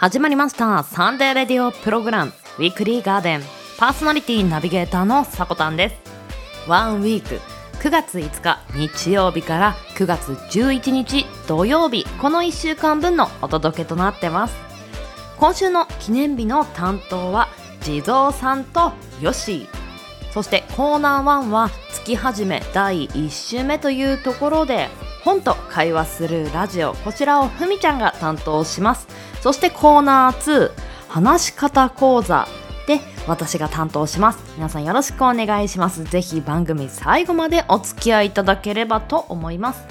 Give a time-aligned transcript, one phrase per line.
[0.00, 0.82] 始まりました。
[0.82, 2.32] サンデーレディオプログラム。
[2.56, 3.42] ウィークリーガーデン。
[3.78, 5.96] パーソナリティナビゲーターのさこたんです。
[6.66, 7.38] ワンウィーク。
[7.82, 12.06] 9月5日日曜日から9月11日土曜日。
[12.18, 14.54] この1週間分のお届けとなってます。
[15.36, 17.48] 今週の記念日の担当は
[17.82, 19.79] 地蔵さんとヨッシー。
[20.32, 24.88] そしてコーナー1は月始め第1週目というところで
[25.24, 29.06] 本と会話するラジオこちらをふみちゃんが担当します。
[29.40, 30.70] そしてコーナー2
[31.08, 32.46] 話し方講座
[32.86, 34.38] で私が担当します。
[34.56, 36.04] 皆さんよろしくお願いします。
[36.04, 39.84] ぜひ番組最後までお付き合いいただければと思います。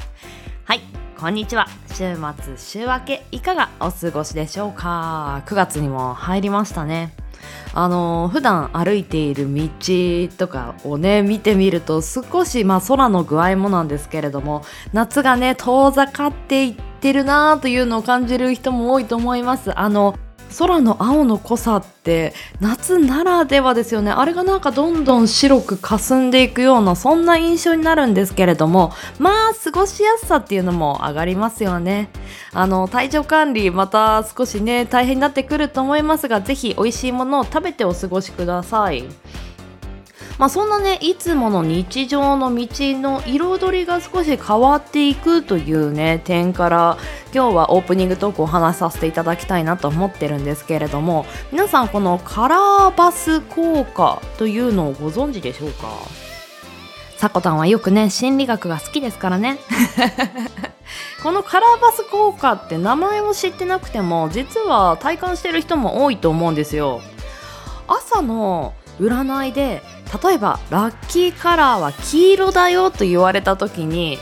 [0.65, 0.81] はい
[1.19, 1.67] こんにちは。
[1.89, 5.43] 週末週明けいかがお過ごしでしょうか。
[5.45, 7.13] 9月にも入りましたね。
[7.73, 9.69] あの普段歩いている道
[10.37, 19.77] とかをね見てみると少しまあ空の具合もなんですけれども夏がね遠ざかっていってるなというのを感じる人も多いと思います。
[19.77, 20.17] あの
[20.57, 24.11] 空の青の濃さって夏ならではですよね。
[24.11, 32.09] あれがなんかどんどん白く霞んでいくようなそんな印象になるんですけれどもまあ過ごしやすさっていうのも上がりますよね。
[32.53, 39.03] あの体調管理また少しね大変になってくると思いますがぜひ美味しいものを食べてお過ごしください。
[40.39, 46.97] まあ、そんなねいつもの日常の道の彩りが少し変わっていくというね点から
[47.33, 55.89] 今日はオープニングトークをお話しさせていただきたいなと思ってるんですけれども皆さんこのカラーバス効果というのをご存知でしょうか？
[57.17, 59.59] さこたんはよくね心理学が好きですからね。
[61.21, 67.01] このカラーバス効果って名前を知ってなくても実は体感してる人も多いと思うんですよ。
[67.89, 69.81] 朝の占いで
[70.23, 74.17] 例えばラッキーカラーは黄色だよと言われた時に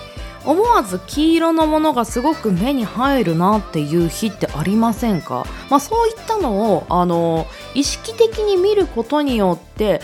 [0.45, 10.01] 思わず黄色のものがすごく目に入るなっていう日ってありませんか、まあ、そういったのをあの意識的に見ることによって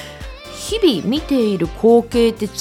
[0.54, 2.52] 日々見ている光景って違っ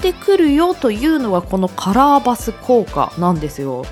[0.00, 3.84] てくるよというのがこのカラーバス効果なんですよ。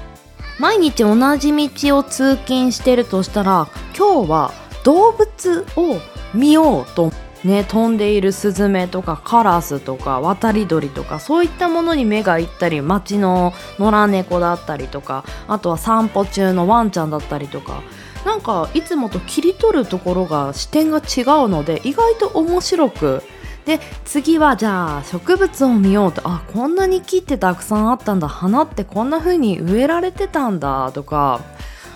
[0.58, 4.52] 毎日同じ道を通勤してるとしたら今日は
[4.84, 5.98] 動物を
[6.34, 7.12] 見ようと
[7.44, 17.82] ね、飛んでいるスズメとかカラスとか渡り鳥とかそういったものに目がいったり街の野良猫だったりとかあとは散歩中のワンちゃんだったりとか。
[18.24, 23.22] なんかいつもと切り取るところが視点が違うので意外と面白く。
[23.64, 26.22] で次はじゃあ植物を見ようと。
[26.24, 28.28] あこんなに木ってたくさんあったんだ。
[28.28, 31.40] 花ってこんな風に植えられてたんだとか。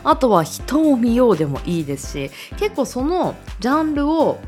[0.02, 4.38] あとは人を見ようでもいいですし結構そのジャンルを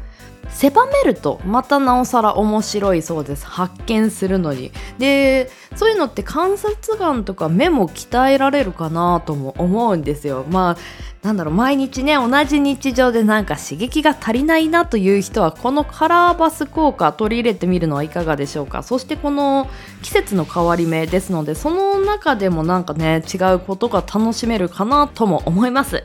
[0.50, 3.46] 狭めるとまたなおさら面白いそうです。
[3.46, 4.72] 発見するのに。
[4.98, 10.44] でそういうのって観察眼とか目も鍛えられるかなとも思うんですよ。
[10.50, 10.76] まあ
[11.22, 18.82] なんだろう毎日ね同じ日常でなんか刺激が足りないなという人はこのカラーバス効果取り入れてみるのはいかがでしょうか。
[18.82, 19.68] そしてこの
[20.02, 26.04] 季節の変わり目ですのでその中でもなんかね違うことが楽しめるかなとも思います。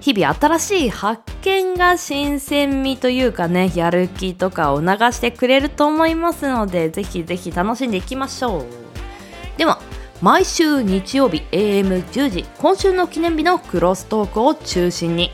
[0.00, 8.64] 日々新しい発見が新鮮味というかねやる気とかを流してくれると思いますのでぜひぜひ楽しんでいきましょう。
[9.58, 9.78] では
[10.22, 15.32] 毎週日曜日 AM10 時今週の記念日のクロストークを中心に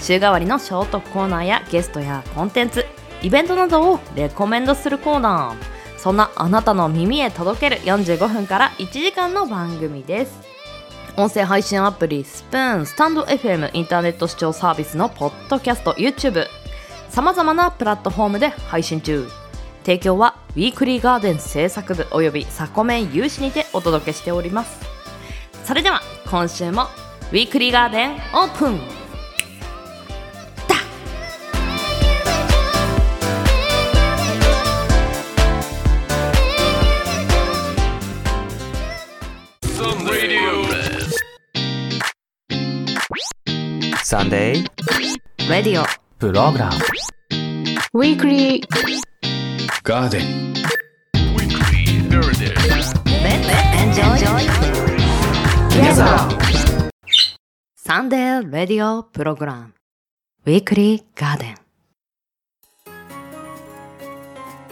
[0.00, 2.84] 週替わりのショートコーナーやゲストやコンテンツ
[3.22, 5.78] イベントなどをレコメンドするコーナー。
[5.98, 10.57] そんなあなたの耳へ届ける45分から1時間の番組です。
[11.18, 16.46] 音声配信アプリスプーンスタンド FM インターネット視聴サービスのポッドキャスト YouTube
[17.08, 19.26] さまざまなプラットフォームで配信中。
[19.82, 24.86] 提供はウィークリーガーデン制作部およびサコメン有志にてお届けしております。
[25.64, 26.82] それでは今週も
[27.32, 28.97] ウィークリーガーデンオープン。
[44.10, 46.76] Sunday Radio Program
[47.92, 48.66] Weekly
[49.82, 50.54] Garden
[57.76, 59.74] Sunday Radio Program
[60.46, 61.54] Weekly Garden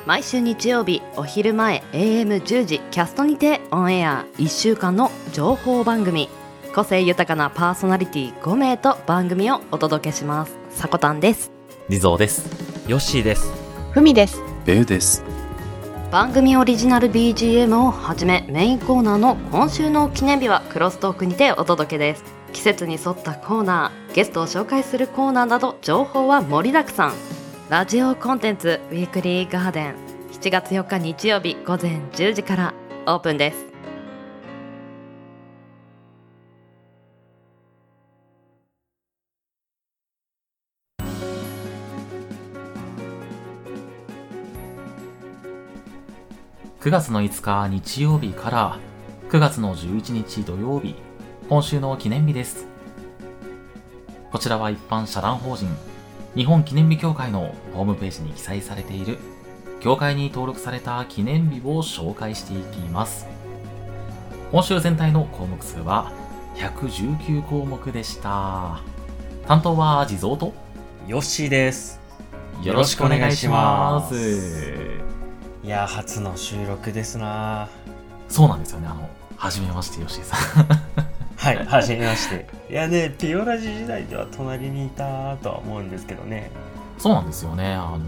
[0.06, 4.24] 毎週日曜日お昼前 AM10 時キャストにてオンエア。
[4.38, 6.30] 1週間の情報番組
[6.76, 10.58] 個性豊かなパーソナリティ5名と番組をお届けします。
[10.68, 11.50] さこたんです。
[11.88, 12.44] リゾーです。
[12.86, 13.50] ヨッシーです。
[13.92, 14.42] ふみです。
[14.66, 15.24] ベウです。
[16.10, 22.24] 番組オリジナル BGM をはじめメインコーナーの今週の記念日はクロストークにてお届けです。
[22.52, 27.14] 季節に沿ったコーナーゲストを紹介するコーナーなど情報は盛りだくさん。
[27.70, 29.94] ラジオコンテンツウィークリーガーデン。
[30.30, 32.74] 7月4日日曜日午前10時から
[33.06, 33.75] オープンです
[46.86, 48.78] 9月の5日日曜日から
[49.30, 50.94] 9月の11日土曜日、
[51.48, 52.68] 今週の記念日です。
[54.30, 55.68] こちらは一般社団法人
[56.36, 59.18] 日本記念日協会のホームページに記載されている
[59.80, 63.26] 協会に登録された記念日を紹介していきます。
[64.52, 66.12] 今週全体の項目数は
[66.54, 68.80] 119項目でした。
[69.48, 70.54] 担当は地蔵と
[71.08, 72.00] ヨッシーです。
[72.62, 75.05] よろしくお願いします。
[75.66, 77.68] いやー、初の収録ですな
[78.28, 78.86] そうなんですよね。
[78.86, 80.66] あの、はじめまして、吉井さん。
[81.36, 82.46] はい、はじめまして。
[82.70, 86.50] いやね、ピオラジ時代では隣にいたとは思うんですけどね。
[86.98, 87.74] そうなんですよね。
[87.74, 88.00] あのー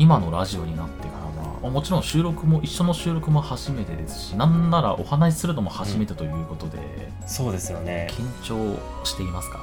[0.00, 1.14] 今のラジオになってか
[1.62, 6.78] らは、もちろん収録も、一緒の収録も初めてですし、なんならお話しするのも初めてということで、
[7.26, 8.06] そうですよね。
[8.12, 9.58] 緊張していますか？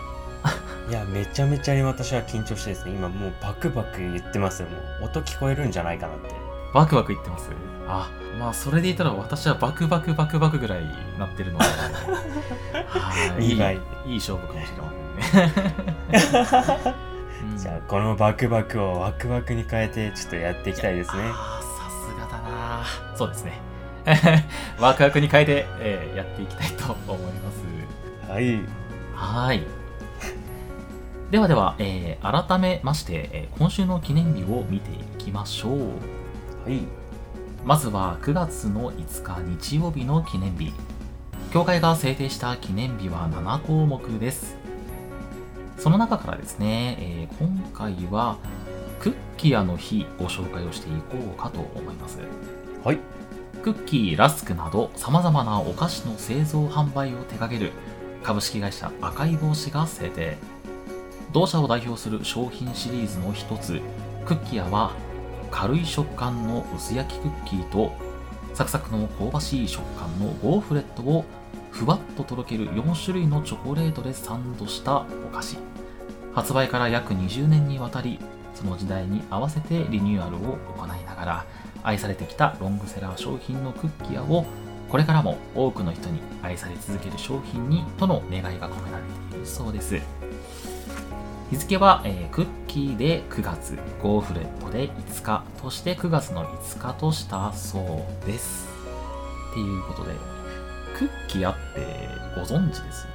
[0.90, 4.68] いや、めちゃめちゃに私は緊張してですね、今もうバクバク言ってますよ。
[4.70, 6.30] もう音聞こえるんじゃないかなって。
[6.74, 7.50] バクバク言ってます？
[7.88, 8.10] あ、
[8.40, 10.84] まあ、それで言ったら私はバクバクバクバクぐらい
[11.18, 11.66] なってるので、
[12.90, 13.46] はい。
[13.50, 13.54] い
[14.16, 14.92] い勝負かもしれま
[15.22, 15.54] せんね。
[17.52, 21.24] うんじゃあ、このバクバクをワクワクに変えて、ちょっとやっていきたいですね。
[21.26, 22.84] あーさすがだな
[23.16, 23.62] そうですね。
[24.80, 27.52] ワクワクに変えて、えーやっていきたいと思いま
[28.28, 28.32] す。
[28.32, 28.60] はい。
[29.16, 29.64] はい。
[31.32, 35.80] ではでは、えー改めまして、えー今週の記念日を見ていきましょう。
[35.80, 36.82] はい。
[37.66, 40.72] まずは9月の5日日曜日の記念日。
[41.52, 44.56] 協会が制定した記念日は7項目です。
[45.78, 48.38] その中からですね、えー今回は
[49.00, 52.20] クッキーの日ご紹介をしていこうかと思います。
[52.84, 53.00] はい。
[53.64, 57.72] クッキー、ラスクなど様々なお菓子の製造販売を手掛ける
[58.22, 60.38] 株式会社赤い帽子が制定。
[61.36, 63.82] 同社を代表する商品シリーズの一つ、
[64.26, 64.94] クッキアは
[65.52, 67.92] 軽い食感の薄焼きクッキーと
[68.54, 71.26] サクサクの香ばしい食感のゴーフレットを
[71.72, 75.58] ふわっととろける4種類のチョコレートでサンドしたお菓子。
[76.34, 78.18] 発売から約20年にわたり、
[78.54, 80.40] その時代に合わせてリニューアルを
[80.78, 81.46] 行いながら、
[81.84, 84.46] 愛されてきたロングセラー商品のクッキアを
[84.88, 90.00] これからも多くの人に愛され続ける商品にとの願いが込められているそうです
[91.52, 98.68] 日付は、えークッキーで9月ゴーフレットで5日として9月の5日としたそうです
[99.52, 100.14] っていうことで
[100.98, 103.08] クッキアってご存知です？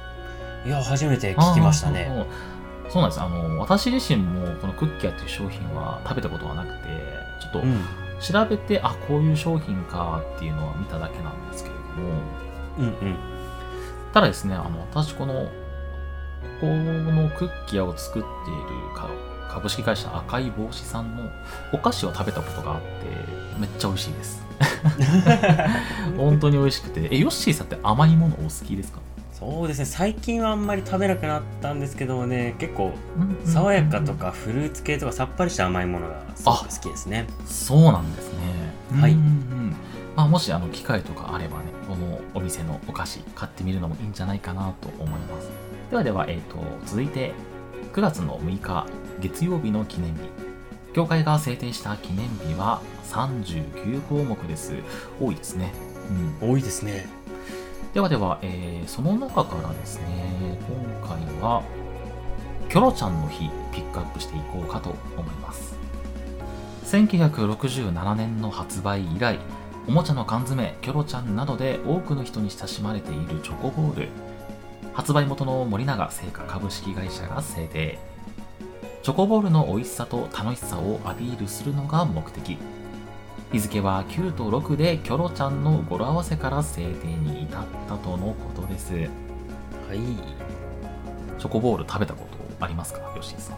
[0.65, 2.07] いや、初めて聞きましたね。
[2.09, 6.77] あーそうそうなんですあの私自身もこのクッキアっていう商品は食べたことはなくて
[7.41, 7.83] ちょっとうん。
[8.19, 12.09] 調べてあこういう商品かっていうのは見ただけなんですけれども
[12.77, 13.15] うんうん。
[14.13, 15.47] ただですねあの私この
[16.59, 19.09] このクッキーを作っているか
[19.49, 21.29] 株式会社赤い帽子さんの
[21.73, 22.87] お菓子を食べたことがあって
[23.59, 24.41] めっちゃ美味しいです。
[26.17, 27.07] 本当に美味しくて。
[27.11, 28.99] えヨッシーさんって甘いものお好きですか？
[29.33, 32.93] そうですね、最近はあんまり食べなくなったんですけどもね、結構
[33.43, 37.25] 爽やかとかフルーツ系とかさっぱりした甘いものが好きですね。
[37.47, 38.39] そうなんですね。
[39.01, 39.13] はい。
[39.13, 39.75] うんうんうん。
[40.15, 45.49] まあ、もしあの機会とかあればね、このお店のお菓子買ってみるのもいいんじゃないかなと思います。
[45.91, 46.55] ではでは、えっ、と、
[46.85, 47.33] 続いて
[47.91, 48.87] 9月の6日
[49.19, 50.21] 月曜日の記念日。
[50.93, 54.73] 協会が制定した記念日は39項目です。
[55.19, 55.73] 多いですね。
[56.41, 57.07] うん、多いですね。
[57.93, 60.57] ではでは、えーその中からですね、
[61.01, 61.61] 今回は、
[62.69, 65.75] キョロちゃんの日、ピックアップしていこうかと思います。
[66.85, 69.39] 1967年の発売以来、
[69.89, 74.30] おもちゃの缶詰、キョロちゃんなどで多くの人に親しまれているチョコボール。
[74.93, 77.99] 発売元の森永製菓株式会社が制定。
[79.03, 82.57] チョコボールの美味しさと楽しさをアピールするのが目的。
[83.51, 88.93] 日付は9と6でキョロちゃんの語呂合わせから制定に至ったとのことです。
[88.93, 89.09] はい。
[91.39, 92.99] チョコボール食べたことありますか？
[93.19, 93.57] 吉井さん。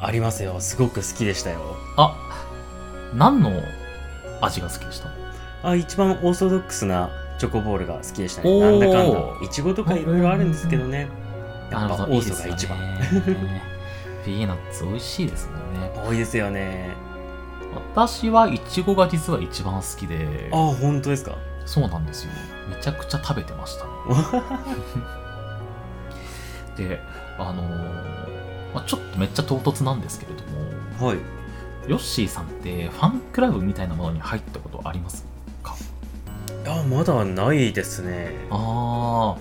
[0.00, 0.58] ありますよ。
[0.60, 1.60] すごく好きでしたよ。
[1.96, 2.16] あ、
[3.14, 3.50] 何の
[4.40, 5.10] 味が好きでした？
[5.62, 8.60] あ、一番オーソドックスなチョコボールが好きでしたね。
[8.60, 9.18] なんだかんだ。
[9.42, 11.08] いちごとかいろいろあるんですけどね。
[11.70, 12.78] やっぱオーソが一番。
[14.24, 15.90] ピーナッツ美味しいですもんね。
[16.06, 16.90] 多いですよね。
[17.94, 21.36] 私はイチゴが実は一番好きで、あ、本当ですか？
[21.66, 22.30] そうなんですよ。
[22.68, 24.42] めちゃくちゃ食べてましたね。
[26.88, 27.00] で、
[27.38, 31.18] あのーまあ、ちょっとめっちゃ唐突なんですけれども、はい。
[31.86, 35.26] ヨッシーさんってファンクラブみたいなものに入ったことあります？
[36.68, 38.32] や、まだないですね。
[38.50, 39.36] あ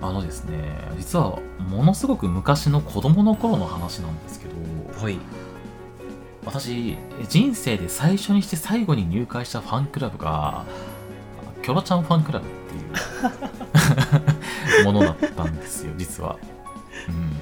[0.00, 0.58] あ、あのですね、
[0.98, 4.54] 実はものすごく昔の子供の頃の話なんですけど、
[5.02, 5.18] はい。
[6.44, 6.98] 私、
[7.28, 10.66] 人生で最初にして最後に入会したファンクラブが、
[11.62, 12.54] キョロちゃんファンクラブって
[14.78, 16.36] いうものだったんですよ、実は。
[17.08, 17.34] うん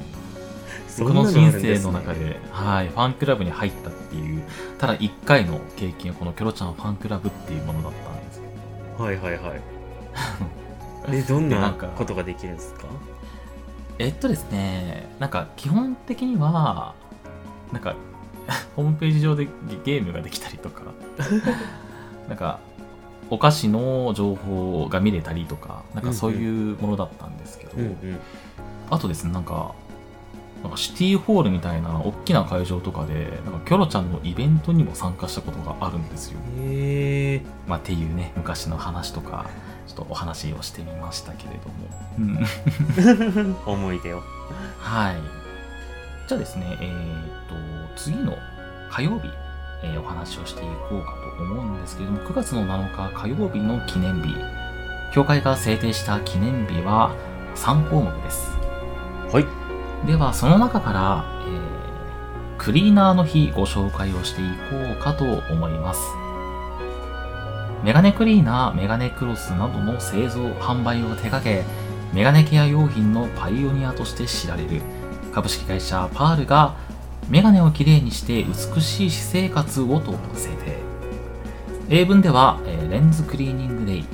[0.99, 4.42] 僕の人生の中で、はい、ファンクラブに入ったっていう、
[4.78, 8.12] ただ1回の経験がこのキョロちゃんファンクラブっていうものだったんですよ。
[9.02, 9.61] はいはいはい。
[11.16, 12.87] え、どんなことができるんですか？
[13.99, 16.94] えっとですね、なんか基本的には、
[17.73, 17.94] なんか、
[18.76, 19.52] ホームページ上でゲ
[19.85, 20.82] ゲームができたりとか、
[22.28, 22.59] なんか、
[23.30, 28.18] お菓子の情報が見れたりとか、なんかそういうものだったんですけど、うんうん。
[28.90, 29.73] あとですね、なんか、
[30.62, 36.38] なんかシティホールみたいな大きな会場とかで、なんかキョロちゃんのイベントにも参加したことがあるんですよ。
[36.59, 37.42] へえ。
[37.66, 39.47] まあ、っていうね、昔の話とか、
[39.88, 41.83] ちょっとお話をしてみましたけれども。
[42.19, 44.23] うん思い出を。
[44.78, 45.16] はい。
[46.28, 48.37] じゃあですね、えー、と、次の
[48.90, 49.28] 火曜日、
[49.83, 54.33] えーお話をしていこうかと思うんですけれども、9月の7日火曜日の記念日、
[55.12, 57.14] 協会が制定した記念日は
[57.57, 58.52] 3項目です。
[59.33, 59.62] はい。
[60.06, 61.82] では、その中から、えー
[62.62, 66.00] クリーナーの日ご紹介をしていこうかと思います。
[67.82, 71.64] メガネクリーナー、メガネクロスなどの製造、販売を手掛け、
[72.12, 74.80] メガネケア用品のパイオニアとして知られる
[75.32, 76.76] 株式会社パールが
[77.28, 80.78] メガネをきれいにして美しい私生活をと制定。
[81.88, 84.04] 英文では、えレンズクリーニングデイ。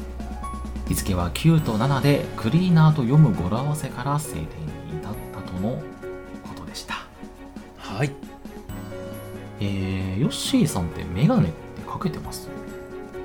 [0.86, 4.77] 日付は9と7でクリーナーと読む語呂合わせから制定に
[5.58, 5.70] との
[6.42, 6.94] ことでした。
[7.76, 8.12] はい。
[9.60, 12.48] えー、ヨッシーさんってメガネってかけてます？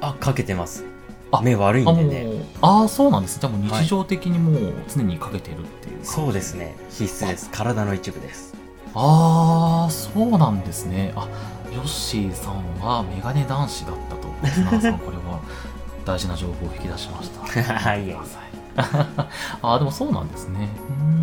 [0.01, 0.83] あ、かけてます。
[1.31, 2.23] あ目悪いんでね。
[2.25, 3.39] う、ああ、そうなんです。
[3.39, 6.55] じゃあもう日常的にもう常にかけてるっていう、そうです。
[6.55, 6.75] ね。
[6.89, 7.49] 必須です。
[7.51, 8.53] 体の一部です。
[8.95, 11.13] ああ、そうなんですね。
[11.15, 11.27] あ、
[11.73, 14.27] ヨッシーさんはメガネ男子だったと。
[14.43, 15.39] リスナーさん、これは
[16.05, 17.63] 大事な情報を引き出しました。
[17.63, 18.15] は い
[18.75, 20.67] あーでもそうなんですね。
[20.89, 21.22] うーん。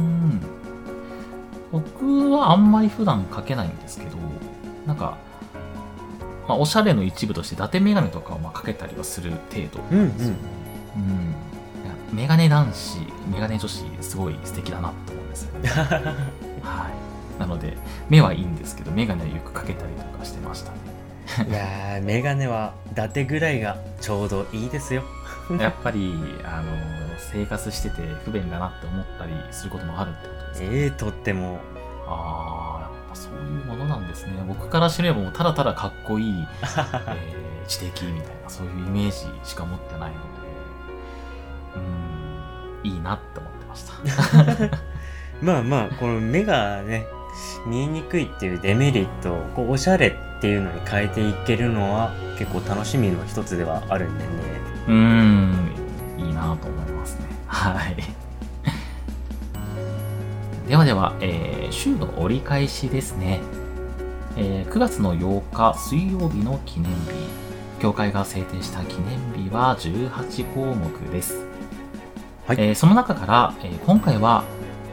[1.73, 4.17] 僕はあんまり普段かけないんですけど、
[4.87, 5.17] なんか、
[6.49, 10.37] まあ、おしゃれの一部として伊達メガネとかをまあかけたりはする程度うんなんですよね。
[10.97, 11.03] うん。
[11.85, 12.99] いやメガネ男子、
[13.33, 15.69] メガネ女子、すごい素敵だなと思うんですよね。
[16.63, 17.41] はい。
[17.41, 17.77] なので、
[18.09, 20.79] 目はいいんですけど、メガネをよくかけたりとかしてましたね。
[21.49, 25.05] いやー、メガネは伊達ぐらいがちょうどいいですよ。
[25.59, 26.13] やっぱり、
[26.45, 30.67] あの、生活してて不便だなって思ったりすることもあるってことですか？
[30.73, 31.61] ええとっても。
[32.07, 34.33] ああ、やっぱそういうものなんですね。
[34.47, 40.21] 僕から知ればもうただただかっこいい、 えー知的みたいな、そういうイメージしか持ってないので、
[41.77, 41.81] うー
[42.89, 44.79] ん、いいなって思ってました。
[45.41, 47.07] まあまあ、この目がね、
[47.67, 54.31] 見えにくいっていうデメリットをこうおしゃれっていうのに変えていけるのは結構楽しみの一つではあるんでね。
[54.89, 55.75] うーん、
[56.19, 56.90] いいなと思いますね。
[57.51, 57.97] はい。
[60.69, 63.41] ではでは、えー週の折り返しですね。
[64.37, 66.99] えー9月の8日水曜日の記念日。
[67.81, 71.45] 協会が制定した記念日は18項目です。
[72.47, 74.45] はいえーその中から、えー今回は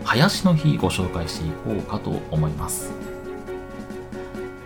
[0.04, 2.92] 林の日ご紹介していこうかと思います。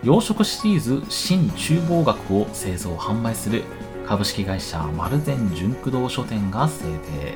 [0.02, 3.62] 養殖シリーズ新厨房学を製造販売する
[4.06, 7.34] 株式会社丸善純駆動書店が制定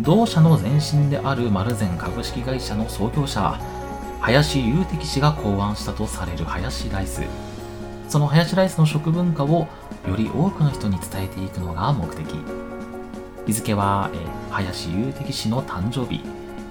[0.00, 3.58] 同社の前身である丸善株式会社の創業者
[4.20, 7.22] 林雄適氏が考案したとされる林ライス。
[8.08, 9.68] その林ライスの食文化を
[10.06, 12.26] より多くの人に伝えていくのが目的。
[13.46, 16.22] 日付は、えー林雄適氏の誕生日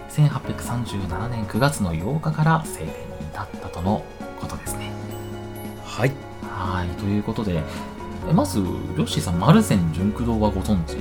[0.10, 2.92] 1837年9月の8日から制定に
[3.28, 4.04] 至ったとの
[4.40, 4.92] ことですね。
[5.84, 6.12] はい。
[6.44, 7.62] はい、ということで、
[8.30, 10.98] えまず、ヨッシーさん、丸善純駆動はご存知？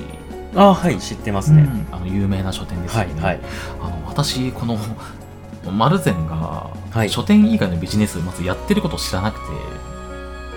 [0.55, 1.63] あはい、知ってますね。
[1.63, 3.15] うんあの有名な書店ですよね。
[3.15, 3.41] はいはい。
[3.81, 4.79] あの私、この
[5.71, 9.47] 丸善がはい書店以外のビジネスをまずやってることを知らなくて、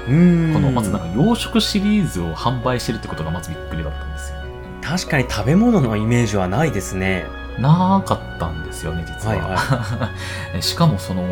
[0.09, 0.53] うーん。
[0.53, 4.37] このまずなんか養殖シリーズを販売してるってことがまずびっくりだったんですよ。
[4.81, 7.25] 確かに食べ物のイメージはないですね。
[7.59, 9.35] なかったんですよね、実は。
[9.35, 10.11] はいは
[10.53, 11.23] え しかもその、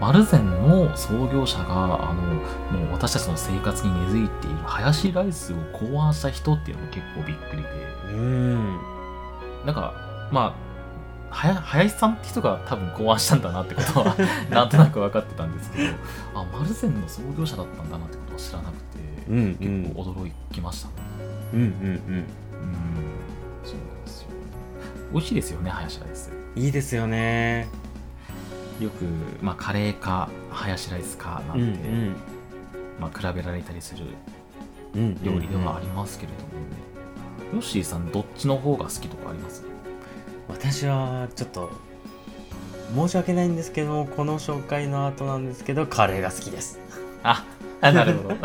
[0.00, 7.68] 丸善の創業者が、あの、もう私たちの生活に根付いているハヤシライスを考案した人っていうのも結構びっくりで、
[8.12, 8.78] うーん。
[9.66, 9.94] なんか、
[10.30, 10.54] ま
[11.30, 14.16] あ、はや林さんって人が多分考案したんだなってことは
[14.50, 15.94] なんとなく分かってたんですけど
[16.34, 18.80] あマルゼンの創業者だったんだなってことは知らなくて、
[19.28, 19.82] うんうん。
[19.82, 20.94] 結構驚きましたね。
[21.52, 22.24] うんうんうん。
[23.62, 24.28] そうなんですよ
[25.12, 26.30] 美味しいですよねハヤシライス。
[26.32, 27.68] うんいいですよね
[28.80, 29.04] よく、
[29.42, 32.16] まあ、カレーかハヤシライスかなんうんて、うん。
[33.00, 34.04] まあ、比べられたりする
[34.94, 36.48] うん料理ではありますけれども、
[37.54, 39.62] ヨッシーさんどっちの方が好きとかあります？
[40.48, 41.70] 私はちょっと
[42.94, 46.78] 申し訳ないんですけどこの紹介の後なんですけどカレーが好きです。
[47.22, 47.44] あ
[47.80, 48.36] あなるほど。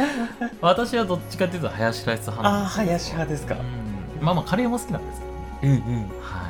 [0.60, 3.54] 私はどっちかっていうとハヤシライス派なんですあーハヤシ派ですか。
[3.54, 4.24] うん。
[4.24, 5.82] まあまあカレーも好きなんですけどね。
[5.86, 6.02] うんうん。
[6.20, 6.48] は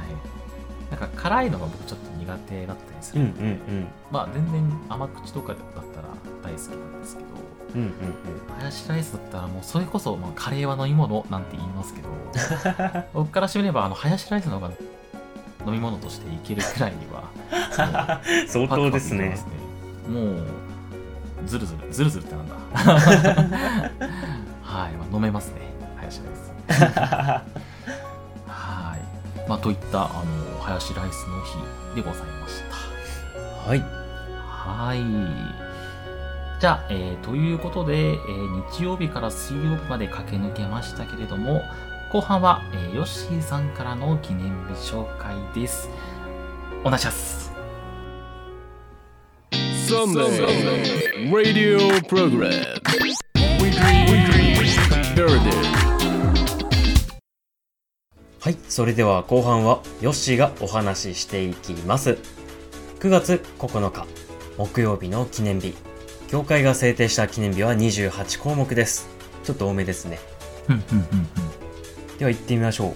[0.91, 0.91] い。
[0.91, 5.59] なんか辛いのが僕ちょっと苦手だったりすうんうんるので、まあ全然甘口とかだっ
[5.95, 6.09] たら
[6.43, 7.29] 大好きなんですけど
[7.75, 7.93] うんうんうん。
[8.59, 12.09] ハヤシライスだったらもうそれこそ、まあ、カレーは飲み物なんて言いますけど
[13.15, 14.73] 僕からしてみればあのハヤシライスの方が
[15.67, 17.25] 飲み物としていけるくらいには
[18.41, 19.29] うん 相当ですね。
[19.29, 19.37] ね。
[20.09, 20.45] もう
[21.47, 22.55] ずるずるずるずるってなんだ。
[24.63, 25.61] はい、まあ、飲めますね
[25.97, 26.99] ハヤシライス。
[28.47, 29.49] はい。
[29.49, 31.57] まあといったあのハヤシライスの日
[31.97, 32.63] でございまし
[33.65, 33.81] たはい
[34.65, 34.99] はい。
[36.61, 41.63] じゃあ、えーということで、えー日曜日から水曜日まで駆け抜けましたけれども、
[42.13, 45.91] 後半は、えーヨッシーさんからの記念日紹介です。
[46.85, 47.53] お願いします。
[49.51, 52.51] Sunday Radio Program
[53.61, 53.97] Weekly
[55.17, 55.82] Garden
[58.43, 62.19] はいそれでは後半はヨッシーがお話ししていきます。
[62.99, 64.05] 9月9日
[64.59, 65.77] 木曜日の記念日。
[66.27, 69.09] 協会が制定した記念日は28項目です。
[69.45, 70.19] ちょっと多めですね。
[72.19, 72.93] では行ってみましょう。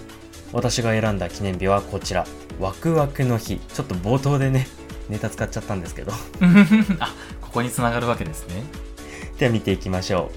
[0.51, 2.27] 私が選んだ記念日はこちら。
[2.59, 3.59] ワクワクの日。
[3.73, 4.67] ちょっと冒頭でね
[5.07, 6.11] ネタ使っちゃったんですけど。
[6.99, 8.63] あ、ここにつながるわけですね。
[9.39, 10.29] では見ていきましょ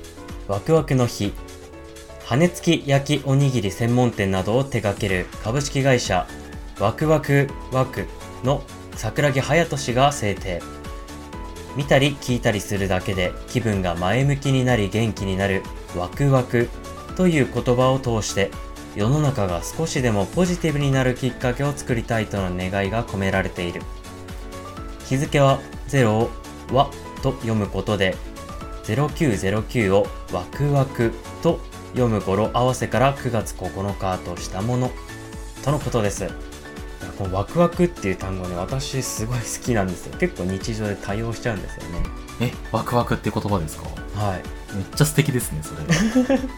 [0.49, 0.53] う。
[0.53, 1.33] ワクワクの日
[2.31, 6.29] 羽根付き焼きおにぎり専門店などを手掛ける株式会社
[6.79, 8.07] ワクワクワク
[8.45, 8.63] の
[8.95, 10.63] 桜木隼人氏が制定。
[11.75, 15.65] 見たり聞いたりするだけで気分が前向きになり元気になる
[15.97, 16.69] ワクワク
[17.17, 18.53] という言葉を通して
[18.95, 23.83] 世の中が少しでもポジティブになるきっかけを作りたいとの願いが込められている。
[25.09, 26.31] 日付は0を
[26.71, 26.93] 和
[27.25, 28.15] と読むことで
[28.85, 31.13] 0909をワクワク
[31.43, 31.59] と
[31.93, 34.91] 読む語呂合わせから9月9日としたもの
[35.65, 36.29] とのことです。
[37.19, 40.17] このワクワクっていう単語ね、私すごい好きなんですよ。
[40.19, 42.03] 結構日常で多用しちゃうんですよね。
[42.41, 43.85] え、ワクワクって言葉ですか？
[44.15, 44.43] はい。
[44.75, 45.75] めっちゃ素敵ですね、そ
[46.33, 46.39] れ。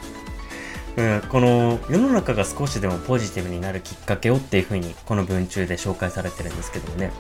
[0.95, 7.11] うん、この世の中が少しでもポジティブになるきっかけをっていう風にこの文中で紹介されてるんですけどもね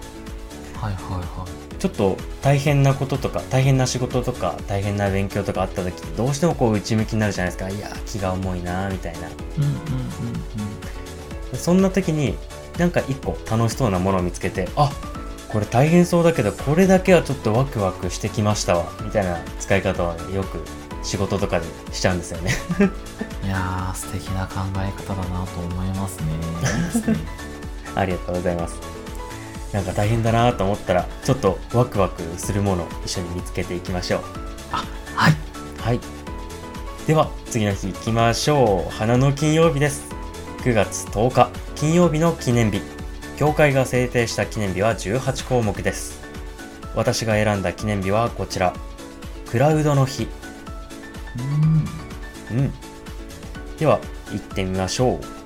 [0.76, 1.71] はいはいはい。
[1.82, 7.68] ちょっと大変なこととか大変な仕事とか大変な勉強とかあった時どうしてもこう内向きになるじゃないですか。
[7.68, 9.28] いやー気が重いなーみたいな。
[11.54, 12.36] そんな時に
[12.78, 14.92] なんか一個楽しそうなものを見つけてあ
[15.48, 20.62] これ大変そうだけどこれだけはちょっとワクワクしてきましたわみたいな使い方はねよく
[21.02, 22.52] 仕事とかでしちゃうんですよね。
[22.78, 23.48] うん。
[23.48, 26.26] いやー、素敵な考え方だなと思いますね。
[27.96, 28.91] ありがとうございます
[29.72, 34.20] なんか大変だなと思ったらちょっとワクワクするものを一緒に見つけていきましょう。
[34.72, 34.84] あ、
[35.16, 35.34] はい。
[35.78, 36.00] はい。
[37.06, 38.90] では次の日行きましょう。
[38.92, 40.08] 花の金曜日です。
[40.58, 41.50] 9月10日。
[41.74, 42.82] 金曜日の記念日。
[43.36, 46.22] 協会が制定した記念日は18項目です。
[46.94, 48.74] 私が選んだ記念日はこちら。
[49.50, 50.28] クラウドの日。
[52.50, 52.58] うん。
[52.58, 52.72] うん。
[53.78, 53.98] では
[54.30, 55.41] 行ってみましょう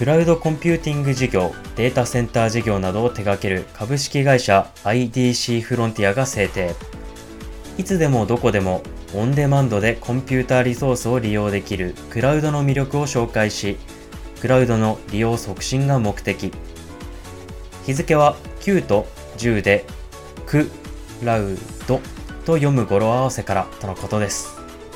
[0.00, 6.74] クラウドコンピューティング事業データセンター事業などを手掛ける株式会社 IDC フロンティアが制定。
[7.76, 8.82] いつでもどこでも
[9.14, 13.76] オンデマンドでコンピューターリソースを利用できるクラウドの魅力を紹介し
[14.40, 16.50] クラウドの利用促進が目的。
[17.84, 19.84] 日付は9と10で
[20.46, 20.70] ク
[21.22, 22.00] ラウド
[22.46, 24.48] と読む語呂合わせからとのことです。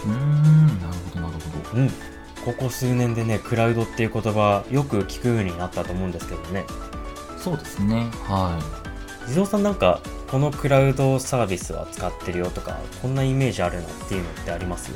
[0.06, 1.82] うーん、なるほどなるほど。
[1.82, 1.90] うん、
[2.44, 6.64] ここ数年でね、クラウドっていう言葉よく聞くようになったと思うんですけどね。
[7.38, 8.08] そうですね。
[8.24, 8.60] は
[9.26, 9.30] い。
[9.30, 14.92] 地蔵さんなんか、このクラウドサービスは使ってるよとか、こんなイメージあるなっていうのってあります？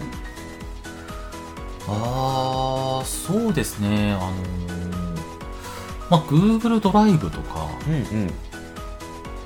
[1.86, 4.12] あー、そうですね。
[4.12, 5.08] あのー、
[6.10, 8.30] まあ、Google ドライブとか、うんうん。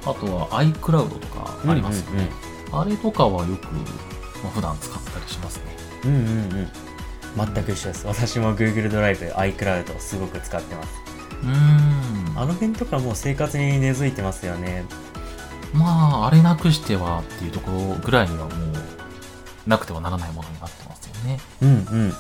[0.05, 2.29] あとは iCloud とかありますよね。
[2.45, 3.67] うんあれとかはよく、
[4.43, 5.65] まあ、普段使ったりしますね。
[6.07, 6.25] うんうんう
[6.63, 6.69] ん。
[7.37, 8.07] 全く一緒です。
[8.07, 11.03] 私も Google ドライブ、iCloud すごく使ってます。
[11.43, 14.85] うーんあの辺とかもう生活に根付いてますよね
[15.75, 22.15] まああれなくしてはっていうところぐらいにはもうなくてはならないものになってますよねうんうんうん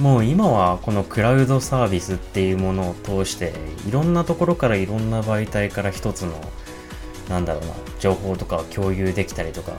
[0.00, 3.52] もう今はこのクラウドサービスっていうものを通して
[3.86, 6.40] いろんなところからいろんな媒体から一つの
[7.28, 9.72] なんだろうな情報とかを共有できたりとか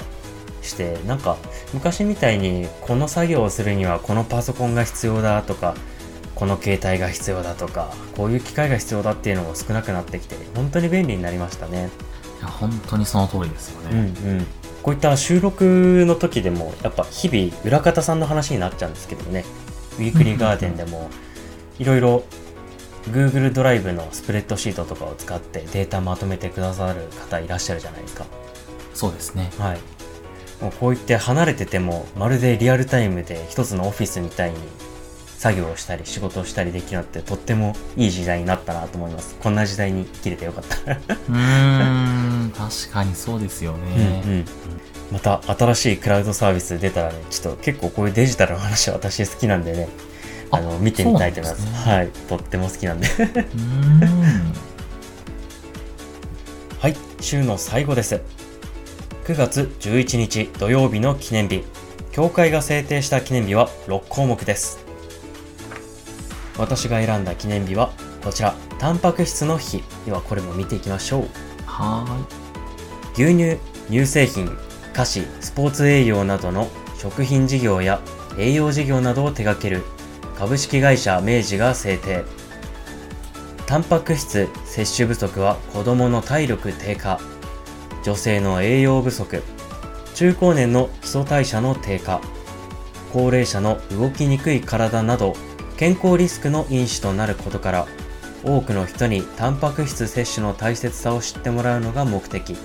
[0.62, 1.38] してなんか
[1.74, 5.76] 昔みたいにこの作業をするにはこのパソコンが必要だとか
[6.36, 11.89] この携帯が必要だとかこういう機械が必要だっていうのも少なくなってきて本当に便利になりましたね。
[12.39, 14.45] いや本当にその通りですようんね、うん、
[14.82, 19.45] こういった収録の時でもやっぱ日々裏方さんの話になっちゃうんですけどね。
[20.00, 21.10] ウィークリーガーデンでも
[21.78, 22.24] いろいろ
[23.12, 28.26] Google ドライブのスプレッドシートとかを使ってデータまとめてくださる方いらっしゃるじゃないですか。
[28.95, 29.52] そうですね。
[29.60, 30.00] はい
[30.62, 34.58] もうこういって離れててもまるでリアルタイムで一つのオフィスみたいに
[35.38, 39.36] 作業をしたり仕事をしたりできるのってとってもいい時代になったなと思います。
[39.41, 40.76] こんな時代に生きれてよかった。
[40.91, 42.52] うーん。
[42.52, 44.45] 確かにそうですよね、うんうん、
[45.12, 49.89] また新しいクラウドサービス出たらねちょっと結構こういうデジタルの話は私好きなんでね。
[50.52, 51.65] あの見てみたいと思います。
[51.65, 51.71] ね。
[51.93, 52.10] はい。
[52.28, 53.08] とっても好きなんで。
[56.80, 56.95] はい。
[57.21, 58.21] 週の最後です
[59.23, 61.63] 9月11日土曜日の記念日。
[62.12, 64.84] 協会が制定した記念日は6項目です。
[66.57, 67.91] 私が選んだ記念日は
[68.23, 68.55] こちら。
[68.79, 69.84] タンパク質の日。
[70.07, 71.27] ではこれも見ていきましょう。
[71.67, 72.25] は
[73.13, 74.57] 牛乳、乳製品、
[74.91, 78.01] 菓子、スポーツ栄養などの食品事業や
[78.39, 79.84] 栄養事業などを手掛ける
[80.36, 82.23] 株式会社明治が制定。
[83.67, 87.19] タンパク質摂取不足は子供の体力低下、
[88.03, 89.43] 女性の栄養不足、
[90.15, 92.21] 中高年の基礎代謝の低下、
[93.13, 95.35] 高齢者の動きにくい体など
[95.77, 97.87] 健康リスクの因子となることから
[98.43, 102.55] 多くの人にタンパク質摂取の大切さを知ってもらうのが目的。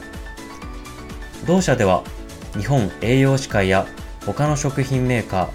[1.47, 2.03] 同社では
[2.57, 3.87] 日本栄養士会や
[4.25, 5.49] 他の食品メーカー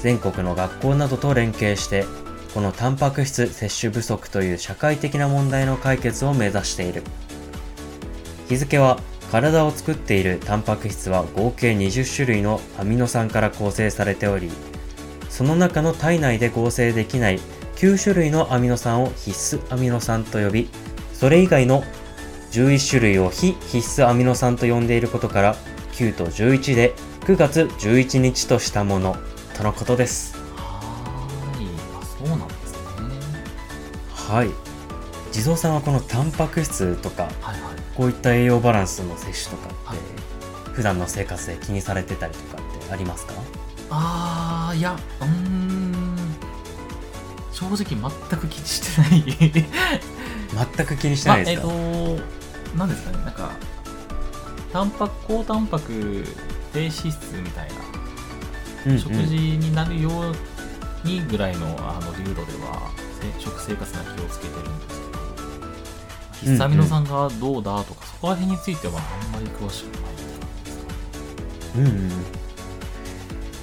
[0.00, 2.04] 全国の学校などと連携して
[2.52, 7.02] このタンパク質摂取不足という社会的な問題の解決を目指している。
[8.48, 9.00] 日付は
[9.32, 14.50] 体を作っているタンパク質は合計20種類のアミノ酸から構成されており
[15.30, 17.40] その中の体内で合成できない
[17.76, 20.68] 9種類のアミノ酸を必須アミノ酸と呼び
[21.14, 21.82] それ以外の
[22.50, 25.56] 11種類を非必須アミノ酸と呼んでいることから
[25.92, 26.92] 9と11で
[27.22, 29.16] 9月11日としたもの
[29.56, 30.36] とのことです。
[30.56, 31.68] はーい。
[31.98, 32.78] あそうなんですね。
[34.10, 34.50] はい。
[35.32, 39.98] 地蔵さんはこのタンパク質とかはいはいこういった栄養バランスの摂取とかって、はい。
[40.72, 43.34] 普段の生活で気にされてたりとかってありますか？
[43.90, 46.16] あーいやうーん。
[47.52, 49.22] 正直全く気にしてない。
[50.76, 52.22] 全く気にしてないですか、まあ、えっ、と
[52.76, 53.18] 何ですかね。
[53.24, 53.50] なんか
[54.72, 56.24] タンパク高タンパク
[56.72, 57.10] 低脂質
[57.44, 57.74] みたいな
[58.86, 58.98] うんうん。
[58.98, 60.34] 食事になるよう
[61.06, 65.01] にぐらいのあの流度ではせ食生活には気をつけてるんです
[66.42, 70.02] 必須アミノ酸がどうだとか、そこら辺についてはあんまり詳しくない
[71.76, 72.10] うんうん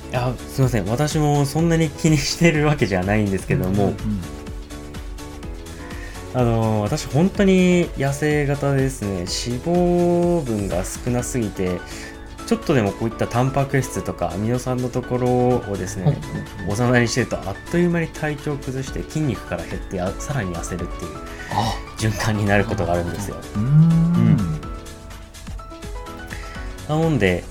[0.10, 3.96] いやすいません私もそんなに気にしてるわけじゃないんですけども、うん
[6.34, 9.26] あの私本当に痩せ型ですね脂
[9.62, 11.82] 肪分が少なすぎて
[12.46, 15.28] ちょっとでもこういったタンパク質とかアミノ酸のところ
[15.72, 16.18] をですね
[16.68, 21.16] おざなりしてるとあっという間に体調を崩して筋肉から減ってさらに痩せるっていう
[21.52, 23.36] あ循環になることがあるんですよ。
[23.56, 24.38] うーん。
[26.88, 27.44] なので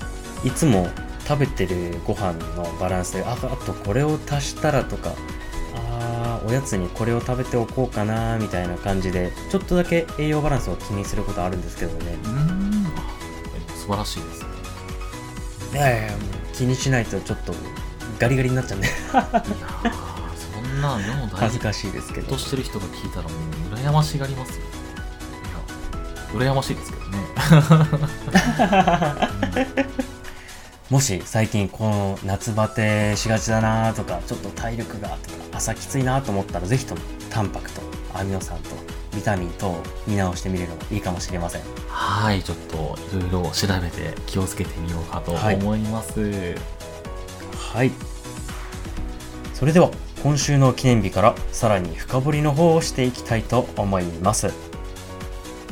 [0.43, 0.89] いつも
[1.25, 5.13] 食べてるご飯のバランスでああとこれを足したらとか
[5.75, 12.17] あーおやつにこれを食べておこうかなみたいな感じでちょっとだけ栄養バランスを気にすることあるんですけどね。
[12.23, 12.85] うーん。
[12.87, 12.89] あ
[13.75, 14.49] 素晴らしいですね。
[15.73, 16.09] いやいや
[16.53, 17.53] 気にしないとちょっと
[18.17, 18.87] ガリガリになっちゃうんで
[20.79, 22.27] んな世の恥ずかしいですけど。
[22.27, 24.65] トしてる人が聞いたらもう羨ましがりますよ。
[26.37, 27.17] いや羨ましいですけどね、
[30.89, 37.81] もし最近この夏バテしがちだなとかちょっと体力がとか朝きついなと思ったらぜひともタンパクと
[38.13, 38.69] アミノ酸と
[39.15, 41.61] ビタミン等を見直してみるのもいいかもしれません。
[41.89, 46.55] はいちょっといろいろ調べて気をつけてみようかとはい思います、
[47.73, 47.91] はい。
[49.53, 49.89] それでは
[50.21, 54.53] 今週の記念日からさらに深掘りの方をしていきたいと思います。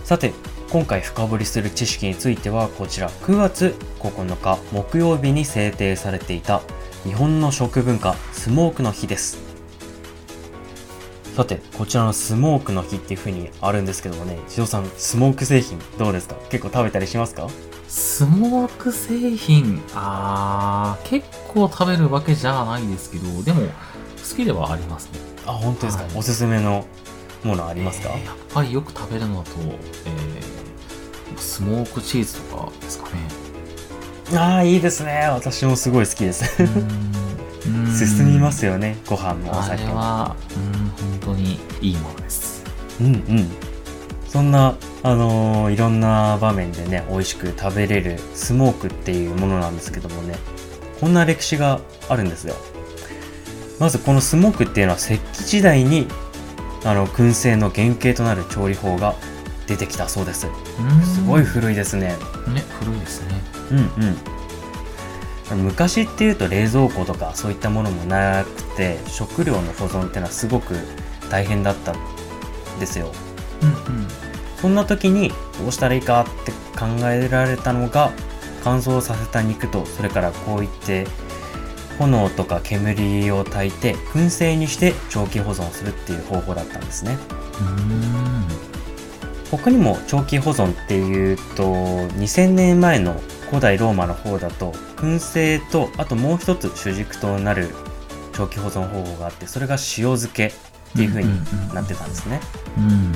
[0.04, 0.34] さて
[0.70, 6.62] 今回深掘りする知識についてはこちら9月9日木曜日に制定されていた
[7.04, 9.38] 日本の食文化スモークの日です。
[11.36, 16.36] さてこちらのスモークの日っていう風にあるんですけどもね千代さんスモーク製品どうですか？
[16.50, 17.48] 結構食べたりしますか？
[17.88, 23.62] スモーク製品、あー、結構食べるわけじゃないですけど、でも、
[24.36, 25.20] きではありますね。
[25.46, 26.14] あ本当ですか、はい。
[26.16, 26.86] おすすめの
[27.44, 34.38] ものありますか、えーやっぱりよく食べるのだと、えー、スモークチーズとかですかね。
[34.38, 35.28] ああいいですね。
[35.32, 36.44] 私もすごい好きです。
[37.98, 39.84] 進みますよねご飯もおあ酒。
[39.84, 42.64] もれは、うん、本当にいいものです。
[43.00, 43.52] うんうん。
[44.28, 50.36] そんなあのーいろんな場面でね美味しく食べれるスモークっていうものなんですけどもね。
[51.00, 52.56] こんな歴史があるんですよ
[53.80, 56.08] まずこのスモークっていうのは石器時代に
[56.84, 59.16] あの燻製の原型となる調理法が
[59.68, 60.48] 出てきたそうです。
[61.04, 62.16] すごい古いですね。
[62.48, 63.42] ね、古いですね。
[63.72, 63.78] うん
[65.54, 65.64] うん。
[65.64, 70.76] 昔っていうと冷蔵庫とかそういったものもなくて食料の保存っていうのはすごく
[71.30, 73.12] 大変だったんですよ。
[73.62, 74.08] うんうん。
[74.58, 78.12] そんな時にどうしたらいいかって考えられたのが
[78.64, 81.06] 乾燥させた肉とそれからこういって
[82.00, 87.18] 炎とか煙を焚いて燻製にして長期保存するっていう方法だったんですね
[87.60, 88.48] うーん。
[89.52, 97.70] 他にも長期保存っていうと2000年前の古代ローマの方だと燻製とあともう一つ主軸となる
[98.34, 100.52] 長期保存方法があってそれが塩漬けっ
[100.96, 101.30] ていう風に
[101.74, 102.42] なってたんですね
[102.78, 103.14] うん。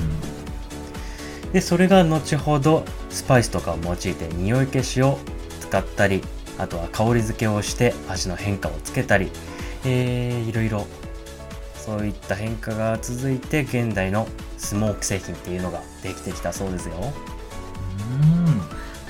[1.52, 5.18] でそれが後ほどスパイスとかを用いて匂い消しを
[5.60, 6.22] 使ったり
[6.58, 9.30] あとは香り付けをして味の変化をつけたり、
[9.84, 10.86] えー、いろいろ
[11.74, 18.60] そういった変化が続いて現代のスモーク製品っていうのができてきたそうですようん。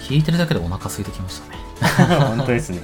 [0.03, 1.63] 聞いてるだけでお腹空いてきましたね。
[2.37, 2.83] 本当ですね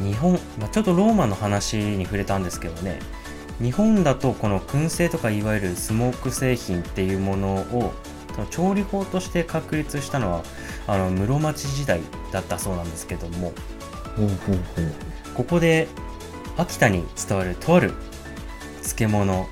[0.00, 2.98] 日本、まあ、ちょっとローマの話に触れたんですけどね
[3.60, 7.94] 日本だとこの燻製とかいわゆるスモーク製品っていうものを
[8.36, 10.42] その調理法として確立したのは
[10.86, 13.52] あの室町時代だったそうなんですけども。
[15.34, 15.88] ここで
[16.56, 17.92] 秋田に伝わるとある
[18.76, 19.46] 漬物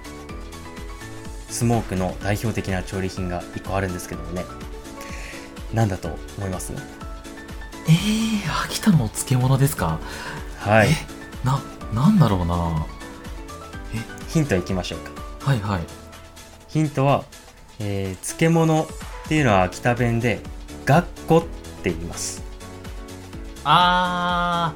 [1.51, 4.45] スモークの代表的な調理品が1個あるんですけどもね。
[5.75, 6.73] 何だと思います？
[6.73, 10.01] えー、秋田の漬物ですか？
[10.61, 10.89] はい。
[11.45, 11.61] な、
[11.93, 12.87] なんだろうな。
[14.29, 15.11] ヒントいきましょうか。
[15.51, 15.83] はいはい。
[16.69, 17.25] ヒントは、
[17.81, 18.87] えー漬物っ
[19.29, 20.41] ていうのは秋田弁で
[20.85, 21.43] がっこっ
[21.83, 22.43] て言います。
[23.65, 24.75] あ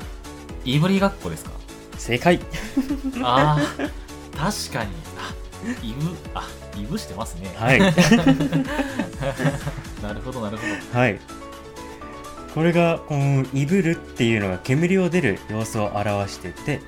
[0.64, 1.50] ー、いぶりがっこですか？
[1.98, 2.40] 正解。
[3.22, 4.90] あー、確かに。
[5.18, 5.34] あ、
[5.84, 7.52] いぶ、あ、いぶしてますね。
[7.56, 7.80] はい。
[10.02, 10.98] なるほど、なるほど。
[10.98, 11.18] はい。
[12.54, 16.80] これがこのいぶるっていうのが煙を出る様子を表してて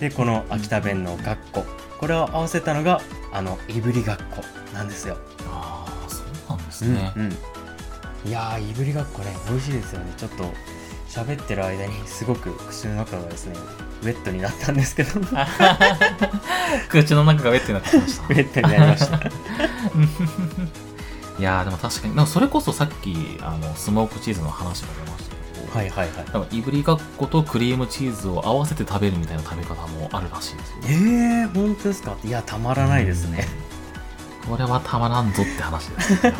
[0.00, 1.64] でこの秋田弁のがっこ
[2.00, 3.00] これを合わせたのが
[3.32, 4.42] あのいぶりがっこ
[4.74, 5.16] なんですよ
[5.50, 6.22] あー、そ
[6.54, 7.12] うなんですね。
[7.16, 7.32] うんうん。
[8.28, 10.12] いやーいぶりがっこね美味しいですよね。
[10.16, 10.52] ちょっと
[11.08, 13.54] 喋ってる間にすごく口の中がですね
[14.02, 15.20] ウェットになったんですけど。
[15.20, 15.46] ウ ェ
[16.88, 18.26] 口の中がウェットになってきました。
[18.34, 19.16] ットになりました。
[21.38, 22.26] いやーでも確かに。
[22.26, 26.24] それこそさっきあのスモークチーズの話が出ましたけど、はいはいはい。
[26.32, 30.76] 多分いぶりがっことクリームチーズを合わせて食べるみたいな食べ方もあるらしいですよ。
[30.84, 32.16] えー、本当ですか？
[32.24, 33.46] いやたまらないですね
[34.48, 36.22] これはたまらんぞって話です。
[36.22, 36.32] ね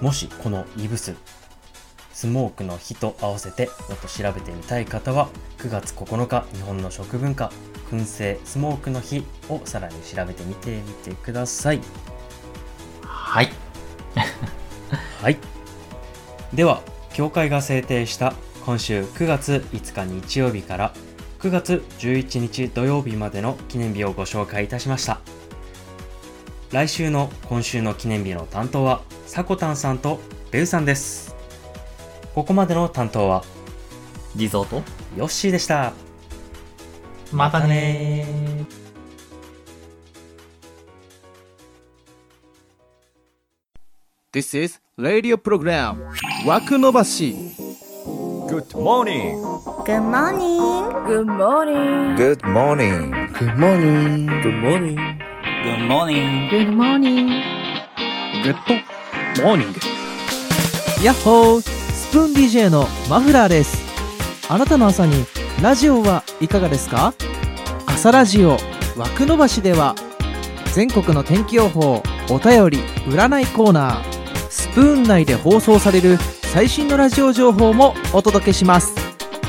[0.00, 1.14] もしこのイブス
[2.12, 7.50] スモークの日と合わせてもっと調べてみたい方は9月9日日本の食文化
[7.90, 11.80] 燻製スモークの日をさらに調べてみてみてください。
[13.02, 13.50] はい。
[15.22, 15.38] はい。
[16.52, 18.34] では協会が制定した
[18.64, 20.92] 今週9月5日日曜日から
[21.40, 25.20] 9月11日土曜日までの記念日をご紹介いたしました
[26.72, 31.34] 来週の今週の記念日の担当はさこたんさんとベウさんです
[32.34, 33.44] ここまでの担当は
[34.34, 34.82] リゾート
[35.16, 35.92] ヨッシーでした
[37.32, 38.86] またねー
[44.32, 45.96] This is radio program
[46.46, 47.34] 枠伸ばし
[48.48, 49.42] Good morning.
[49.84, 50.56] Good morning.
[51.06, 52.16] Good morning.
[52.16, 53.10] Good morning.
[53.32, 55.25] Good morning Good morning.
[55.66, 56.48] Good morning.
[56.48, 57.42] Good morning.
[58.44, 58.54] グッ
[59.36, 59.80] ドモーニング
[61.02, 63.82] ヤッホースプーン DJ のマフラーです。
[64.48, 65.24] あなたの朝に
[65.60, 67.14] ラジオはいかがですか？
[67.84, 68.58] 朝ラジオ
[68.96, 69.96] 枠伸ばしでは
[70.72, 72.00] 全国の天気予報
[72.30, 78.94] お便り占いコーナースプーン内で放送される最新のラジオ情報もお届けします。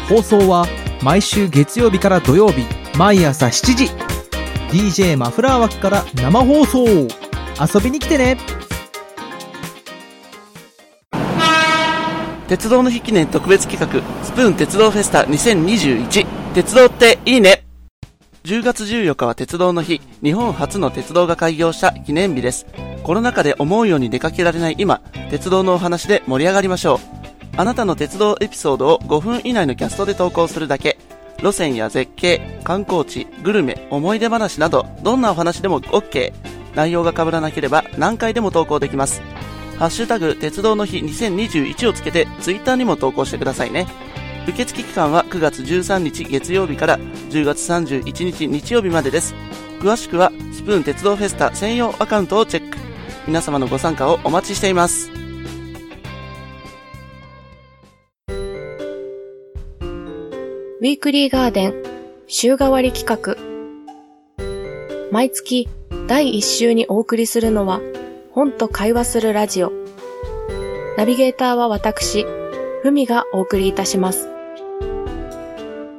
[0.10, 0.66] 放送は
[1.04, 2.66] 毎週月曜日から土曜日
[2.98, 3.92] 毎朝7時
[4.70, 8.38] DJ マフラー枠から生放送遊びに来てね
[12.48, 16.26] 鉄道の日記念特別企画、スプーン鉄道フェスタ2021。
[16.54, 17.66] 鉄道っていいね
[18.46, 22.66] !10 月14日は鉄道の日、日本初の鉄道が開業した記念日です。
[23.04, 27.00] コロナ禍で思うように出かけられない今、鉄道のお話で盛り上がりましょう。
[27.58, 30.98] あなたの鉄道エピソードを5分以内のキャストで投稿するだけ。
[31.39, 36.34] 路線や絶景、観光地、グルメ、思い出話など、どんなお話でも OK。
[36.76, 39.21] 内容が被らなければ何回でも投稿できます。
[39.78, 43.88] ハッシュタグ、鉄道の日2021をつけて、ツイッターにも投稿してくださいね。
[44.47, 49.36] 受付期間は9月13日月曜日から10月31日日曜日までです。
[49.80, 52.78] 詳しくは、スプーン鉄道フェスタ専用アカウントをチェック。
[53.28, 55.27] 皆様のご参加をお待ちしています。
[60.80, 61.84] ウィークリーガーデン
[62.28, 63.36] 週替わり企画
[65.12, 65.68] 毎月
[66.06, 67.82] 第1週にお送りするのは
[68.32, 69.72] 本と会話するラジオ
[70.96, 72.28] ナビゲーターは私、
[72.84, 74.30] ふみがお送りいたします。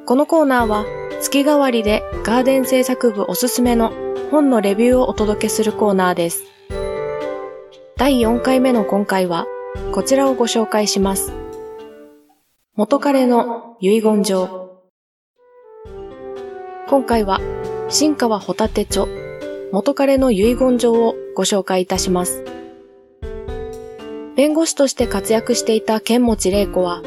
[0.06, 0.84] このコーナーは
[1.20, 3.92] 月替わりでガーデン制作部おすすめの
[4.30, 6.44] 本のレビューをお届けするコーナーです。
[7.96, 9.46] 第4回目の今回は
[9.92, 11.32] こちらをご紹介します。
[12.74, 14.67] 元彼の遺言状。
[16.88, 17.38] 今回は、
[17.90, 19.04] 新川ホタテ著、
[19.72, 22.42] 元彼の遺言状をご紹介いたします。
[24.36, 27.02] 弁護士として活躍していた剣持玲子は、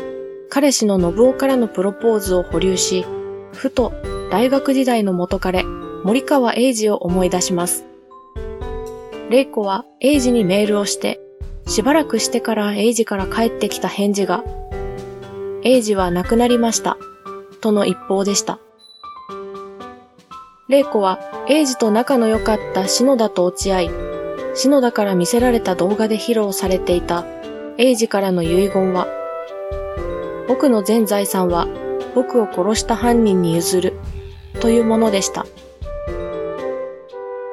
[0.52, 3.08] 彼氏の信夫からのプロポーズを保留し、
[3.54, 3.92] ふと
[4.30, 5.64] 大学時代の元彼、
[6.04, 7.84] 森川英二を思い出します。
[9.32, 11.20] 玲子は英二にメールをして、
[11.66, 14.44] しばらくしてから英二から帰ってきた返事が、
[15.64, 17.00] 英二は亡くなりました、
[17.62, 18.60] との一報でした。
[20.72, 23.92] 玲子は、英二と仲の良かった篠田と落ち合い、
[24.56, 27.26] 篠田から見せられた動画で披露されていた、
[27.78, 29.06] 英二からの遺言は、
[30.48, 31.68] 僕の全財産は、
[32.16, 34.00] 僕を殺した犯人に譲る、
[34.62, 35.46] というものでした。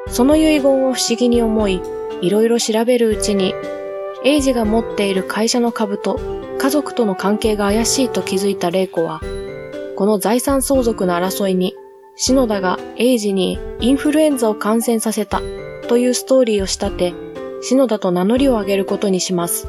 [0.07, 1.83] その遺言を不思議に思い、
[2.21, 3.53] いろいろ調べるうちに、
[4.25, 6.21] 英二が持っている会社の株と
[6.59, 9.21] 家族との関係が怪しいと気づいた玲子は、
[9.97, 11.75] この財産相続の争いに
[12.21, 15.41] 篠田がエイジにインフルエンザを感染させた
[15.89, 17.15] というストーリーを仕立て、
[17.63, 19.69] 篠田と名乗りを上げることにします。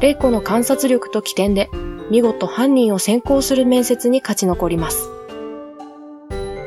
[0.00, 1.68] 玲子の観察力と起点で、
[2.10, 5.10] 見事犯人を先行する面接に勝ち残ります。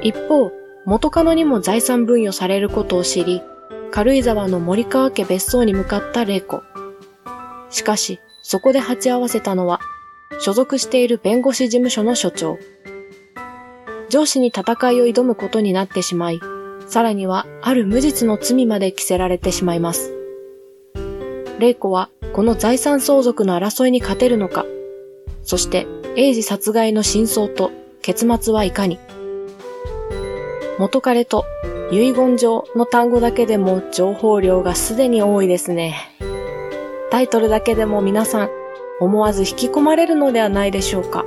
[0.03, 0.51] 一方、
[0.85, 3.41] 元カノにも財産分与されることを知り、
[3.89, 6.61] 軽井沢の森川家別荘に向かった玲子。
[7.71, 9.79] しかし、そこで鉢合わせたのは、
[10.39, 12.59] 所属している弁護士事務所の所長。
[14.09, 16.39] 上司に戦いを挑むことになってしまい、
[16.87, 20.13] さらにはある無実の罪まで着せられてしまいます。
[21.59, 24.65] 玲子はこの財産相続の争いに勝てるのか、
[25.43, 28.97] そして英治殺害の真相と結末はいかに。
[30.79, 31.45] 元彼と
[31.91, 35.95] 遺言状の単語だけでも情報量がすでに多いですね。
[37.11, 38.49] タイトルだけでも皆さん
[38.99, 41.25] 思わず引き込まれるのではないでしょうか。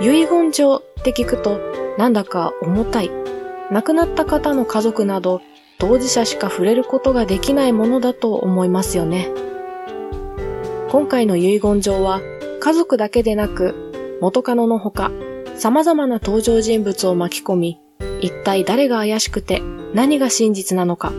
[0.00, 1.58] 遺言状って聞くと、
[1.96, 3.10] なんだか重たい。
[3.70, 5.40] 亡くなった方の家族など、
[5.78, 9.30] 当事者しか触れることができないものだと思いますよね。
[10.90, 12.20] 今回の遺言状は、
[12.60, 15.12] 家族だけでなく、元カノのほか、
[15.56, 17.80] 様々な登場人物を巻き込み、
[18.20, 19.62] 一体誰が怪しくて
[19.94, 21.12] 何が真実なのか、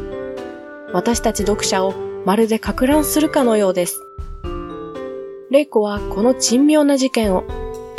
[0.93, 1.93] 私たち読者を
[2.25, 4.01] まるで格乱するかのようです。
[5.51, 7.43] 玲子はこの珍妙な事件を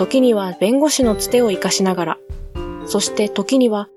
[0.00, 2.18] 時には弁護士のつてを活かしながら、
[2.86, 3.90] そして時には、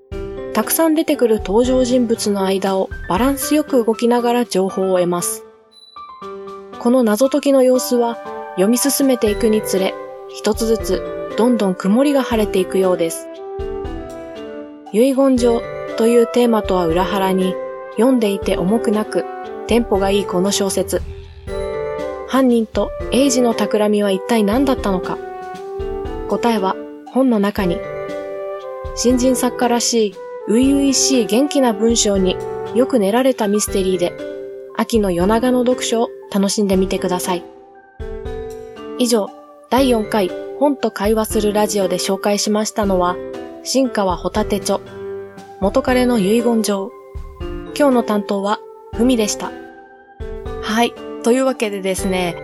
[0.52, 5.46] たくさん出てくる登場人物の間をバランスよく動きながら情報を得ます。
[6.78, 8.18] この謎解きの様子は
[8.56, 9.94] 読み進めていくにつれ、
[10.28, 13.26] 一つずつどんどん曇りが晴れていくようです。
[14.92, 15.62] 遺言状
[15.96, 17.54] というテーマとは裏腹に、
[17.92, 19.24] 読んでいて重くなく、
[19.68, 21.00] テンポがいいこの小説。
[22.28, 25.16] 犯人と英治の企みは一体何だったのか。
[26.38, 26.74] 答えは
[27.12, 27.78] 本の中に。
[28.96, 30.14] 新人作家らしい、
[30.48, 32.36] 初々しい元気な文章に
[32.74, 34.12] よく練られたミステリーで、
[34.76, 37.44] 秋の夜長の読書を楽しんでみてください。
[38.98, 39.30] 以上、
[39.70, 40.28] 第4回
[40.58, 43.16] 本と会話するラジオで紹介しましたのは、
[43.62, 44.80] 新川ホタテ著、
[45.60, 46.90] 元彼の遺言状。
[47.78, 48.58] 今日の担当は、
[48.92, 49.52] ふみでした。
[50.62, 50.92] はい。
[51.22, 52.36] というわけでですね、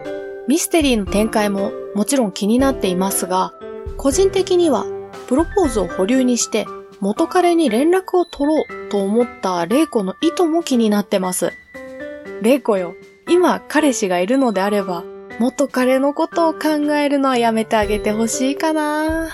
[0.47, 3.53] ミステリーの展開ももちろん気になっていますが、
[4.01, 4.86] 個人的には
[5.28, 6.64] プロポーズを保留にして
[7.01, 11.53] 元彼に連絡を取ろうと思った玲子の意図も気になってます。
[12.40, 12.94] 玲子よ、
[13.28, 15.05] 今彼氏がいるのであれば、
[15.38, 19.28] 元彼のことを考えるのはやめてあげてほしいかな。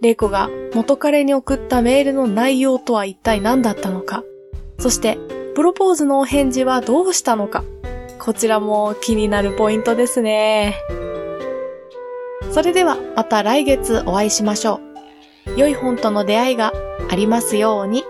[0.00, 4.22] 玲子が元彼に送ったメールの内容とは一体何だったのか。
[4.78, 5.18] そして、
[5.56, 7.64] プロポーズのお返事はどうしたのか。
[8.20, 10.76] こちらも気になるポイントですね。
[12.54, 14.80] それではまた来月お会いしましょ
[15.56, 15.58] う。
[15.58, 16.72] 良い本との出会いが
[17.10, 18.04] ありますように。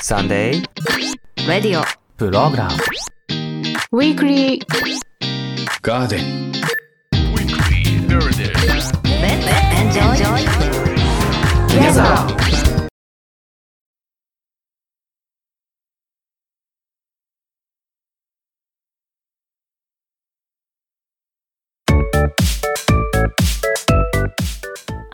[0.00, 0.64] Sunday
[1.46, 1.82] Radio
[2.16, 2.72] プログラム
[3.92, 4.58] Weekly
[5.82, 6.50] Garden
[9.76, 10.16] Enjoy
[11.68, 12.47] Together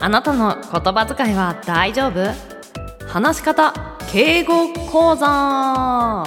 [0.05, 3.07] あなたの言葉遣いは大丈夫？
[3.07, 3.73] 話し方
[4.11, 6.23] 敬語講座。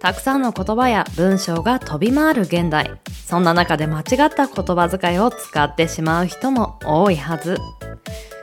[0.00, 2.90] たくさんの言葉や文章が飛び回る現代。
[3.24, 7.56] そんな中で間違った言葉遣いを使ってしまう人も多いはず。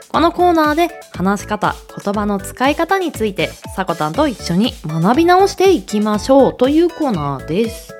[0.08, 7.92] このコーナーで話し方言葉の使い方についてさこたんと一緒に学び直していきましょうというコーナーです。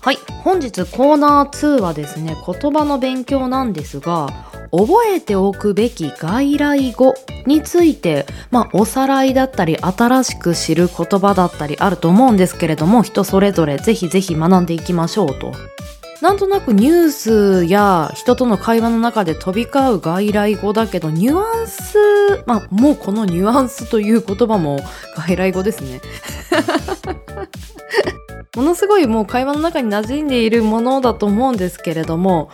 [0.00, 0.18] はい。
[0.44, 4.28] 本日コーナー2はですね言葉の勉強なんですが
[4.70, 7.14] 覚えておくべき外来語
[7.46, 15.52] について、まあ、おさらいだったり新しく知る言葉だったりあると思うんですけれども人それぞれぜひぜひ学んでいきましょうと。
[16.20, 21.96] なんとなくニュースや人との会話の中で飛び交う外来語だけどニュアンス
[22.46, 24.80] まあもうこのニュアンスという言葉も
[25.16, 26.00] 外来語ですね。
[28.56, 32.50] ものすごいもう会話の中に馴染んでいるものだと思うんですけれども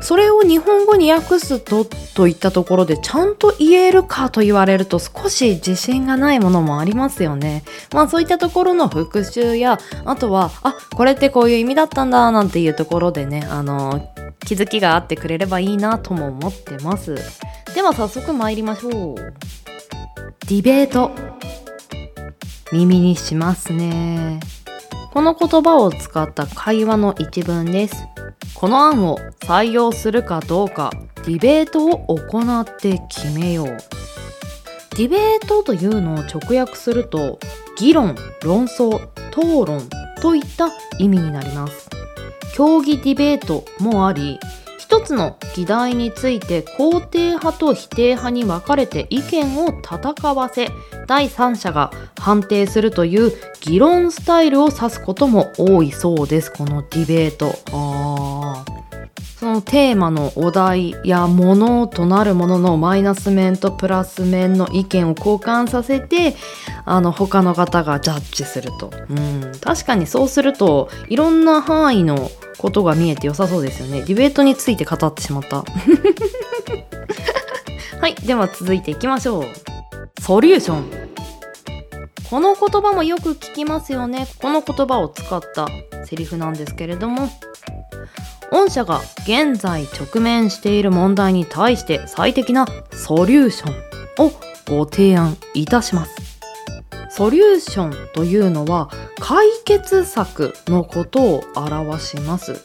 [0.00, 7.64] それを日本語に訳すとといったところでちゃんと言えるかと言われると少し自信がないものもありますよね。
[7.92, 17.16] まあそういったところの復習やあとはあこれってこういう意味だったんだなんていうところでねあの気づきがあってくれればいいなとも思ってます。
[17.74, 19.14] では早速参りましょう。
[20.48, 21.10] ディベート
[22.72, 24.40] 耳にしますね。
[25.16, 28.06] この言葉を使った会話の一文です。
[28.52, 30.90] この案を採用するかどうか
[31.24, 33.66] ディベートを行って決めよう。
[33.66, 37.38] ディベートというのを直訳すると
[37.78, 38.14] 議論、
[38.44, 39.88] 論争、討論
[40.20, 41.88] といった意味になります。
[42.54, 44.38] 競技ディベートもあり、
[44.86, 50.68] 一つの議題について肯定派と否定派に分かれて意見を戦わせ、
[51.08, 56.52] 第三者が判定するという議論スタイルを指すことも多いそうです。
[56.52, 58.35] このディベート。
[59.38, 66.34] そのテーマのお題やものとなるもののマイナス面とプラス面の意見を交換させて
[66.86, 74.00] あの他の方がジャッジすると、うん、確かにそうするといろんな範囲のことが見えて良さそうですよね。
[74.00, 75.62] ディベートについて語ってしまった。
[78.00, 78.14] はい。
[78.14, 79.44] では続いていきましょう。
[80.22, 80.90] ソリューション。
[82.30, 84.26] この言葉もよく聞きますよね。
[84.40, 85.68] この言葉を使った
[86.06, 87.28] セリフなんですけれども。
[88.52, 94.32] 御社が現在直面している問題に対して最適なソリューションを
[94.68, 96.14] ご提案いたします。
[97.10, 102.62] ソリューションというのは解決策のことを表します。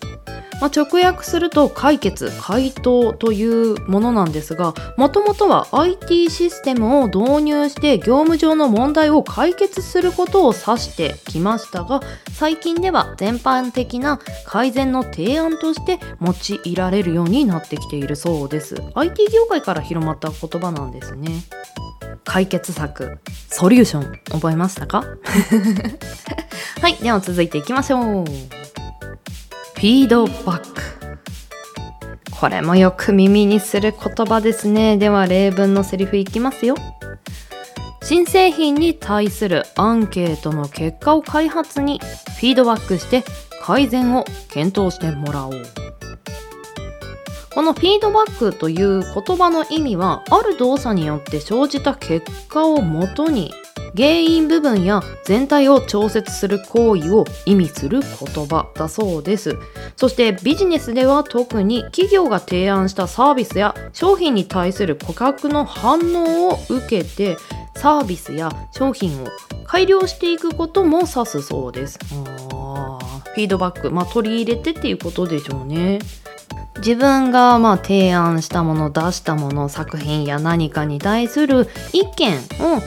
[0.61, 11.99] まあ、直訳すると解決、回答というものなんですが、もともとは IT システムを導入して業務上の問題を解決することを指してきましたが、
[12.31, 16.33] 最近では全般的な改善の提案として用
[16.63, 18.75] いられるようになってきているそうです。
[18.93, 21.41] IT 業界から広まった言葉なんですね。
[22.23, 23.17] 解決策、
[23.49, 25.03] ソリューション、覚えましたか？
[26.81, 28.25] はい、では続いていきましょう。
[29.81, 30.81] フィードバック。
[32.39, 34.95] これもよく耳にする言葉ですね。
[34.97, 36.75] では例文のセリフいきますよ。
[38.03, 43.23] 新製品に対するアンケートの結果を開発にフィードバックして
[43.63, 45.53] 改善を検討してもらおう。
[47.51, 53.51] このフィードバックという言葉の意味はある動作によって生じた結果をもとに
[53.95, 59.57] 原因部分や全体を調節する行為を意味する言葉だそうです。
[59.95, 67.37] そしてビジネスでは特に企業が提案したサービスや商品に対する顧客の反応を受けて
[67.75, 69.27] サービスや商品を
[69.65, 71.99] 改良していくことも指すそうです。
[71.99, 75.99] フィードバック、まあ、取り入れてっていうことでしょうね。
[76.77, 82.81] 自分がまあ提案したもの出したもの作品や何かに対する意見を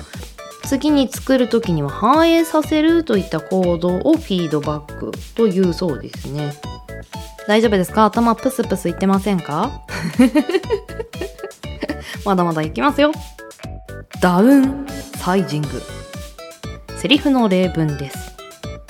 [0.66, 6.52] 次に作る時には反映させるといった行動をフィードバックというそうですね。
[7.46, 8.06] 大丈夫ですか？
[8.06, 9.82] 頭プスプスいってませんか？
[12.24, 13.12] まだまだいきますよ。
[14.20, 14.86] ダウン
[15.16, 15.68] サイジング。
[16.96, 18.34] セリフの例文です。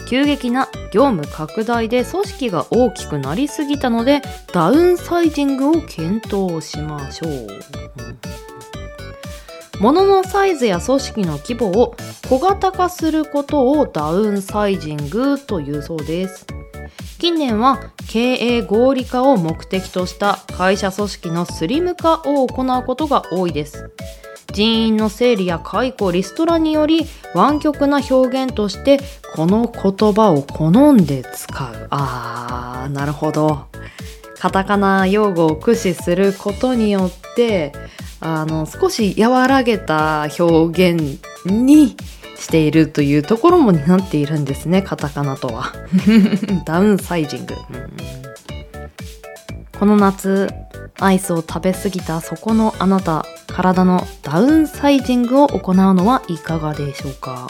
[0.07, 4.21] 急激な業務拡大で組織が大きくなりすぎたので
[4.53, 7.49] ダウンサイジングを検討しましょう、
[9.81, 11.97] 物のサイズや組織の規模を
[12.29, 16.47] 小型化することをダウンサイジングというそうです。
[17.19, 23.91] 近年は経営合理化を目的とした会社組織のスリム化を行うことが多いです。
[24.53, 29.01] 人員の整理や解雇リストラにより湾曲な表現として
[29.35, 31.87] この言葉を好んで使う。
[31.91, 33.67] あーなるほど。
[34.39, 37.73] カタカナ用語を駆使することによって
[38.21, 41.97] あの少し和らげた表現に
[42.37, 45.73] しているというところも担っているんですねカタカナとは。
[46.65, 47.91] ダウンサイジング、うん
[49.79, 50.49] この夏
[51.01, 57.49] アイスを食べ過ぎたそこのあなた体のダウンサイジングを行うのはいかがでしょうか？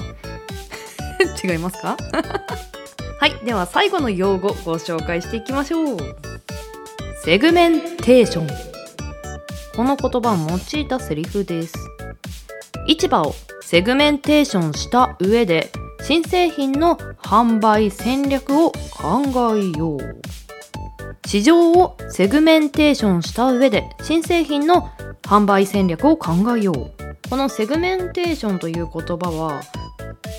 [1.44, 1.96] 違いますか？
[3.20, 5.98] はいでは最後の用語ご紹介していきましょう。
[7.24, 8.73] セグメンテーション
[9.76, 11.74] この言葉を用いたセリフです。
[12.86, 19.24] 市場をセグメンテーションした上で新製品の販売戦略を考
[19.56, 20.20] えよう。
[21.26, 24.90] 市場をセグメンテーションした上で新製品の
[25.22, 27.28] 販売戦略を考えよう。
[27.28, 29.60] このセグメンテーションという言葉は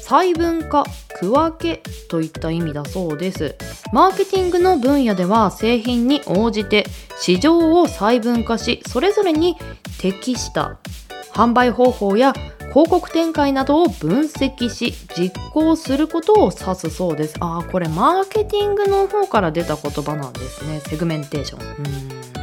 [0.08, 0.86] 細分化
[1.20, 3.56] 区分けといった意味だそうです。
[3.92, 6.86] マーケティングの分野では製品に応じて
[7.18, 9.58] 市場を細分化しそれぞれに
[10.00, 10.78] 適した
[11.34, 12.34] 販売方法や
[12.70, 17.38] 広告展開などを分析し実行することを指すそうです。
[17.40, 20.82] ああこれマーケティングの方から出た言葉なんですね。
[20.82, 21.62] セグメンテーション。
[21.62, 22.35] うん。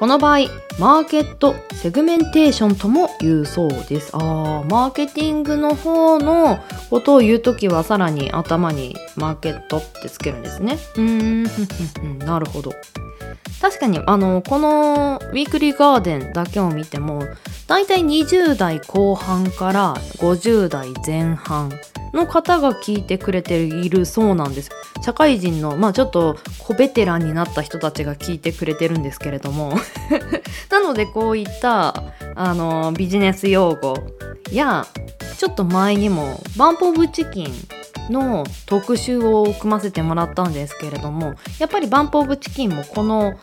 [0.00, 0.38] この場合
[0.78, 4.10] マーケットセグメンテーションとも言うそうです。
[4.14, 10.78] あーマーケティングの方のことを言うときはさらに頭にマーケットってつけるんですね。
[10.96, 12.72] うーんなるほど。
[13.60, 17.28] 確かにあのこのウィークリーガーデンだけを見ても
[17.66, 21.70] だいたい20代後半から50代前半
[22.12, 24.70] の方が聞いてくれているそうなんです。
[25.02, 29.74] 社会人のまあちょっと小ベテランになった人たちが聞いてくれてるんですけれども。
[30.70, 31.94] なのでこういった
[32.34, 33.96] あのビジネス用語
[34.52, 34.86] や
[35.38, 37.52] ちょっと前にもバンプオブチキン
[38.10, 43.34] の特集を組ませてもらったんですけれどもやっぱりバンプオブチキンもこの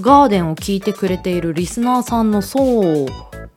[0.00, 3.06] ガーデンを聞いてくれているリスナーさんの層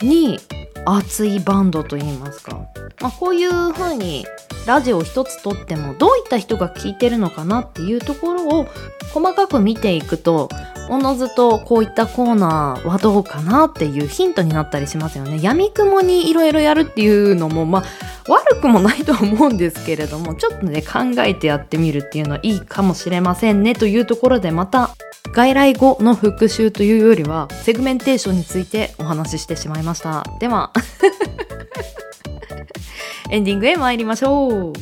[0.02, 0.40] に
[0.86, 2.68] 熱いバンドといいますか、
[3.02, 4.26] まあ、こういう風に
[4.66, 8.68] ラジオ一つとってもどういった人が聞いてるのかなっていうところを
[9.14, 10.50] 細かく見ていくと
[10.90, 15.40] おのずとこういったコーナーはどうかなっていうヒントになったりしますよね。
[15.42, 17.84] 闇雲にいろいろやるっていうのもまあ
[18.32, 24.96] 悪くもないとは思うんですけれどもちょっとね考えてやってみるっていうのはいいかもしれませんねというところでまた
[25.32, 30.24] 外来語の復習というよりはセグメンテーションについてお話ししてしまいました。
[30.40, 30.72] では
[33.32, 34.74] エンディングへ参りましょう。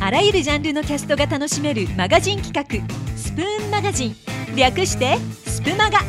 [0.00, 2.64] あらゆるジャンルのキャストが楽しめるマガジン企画
[3.16, 4.16] スプーンマガジン。
[4.56, 5.16] 略して
[5.46, 6.00] スプマガ。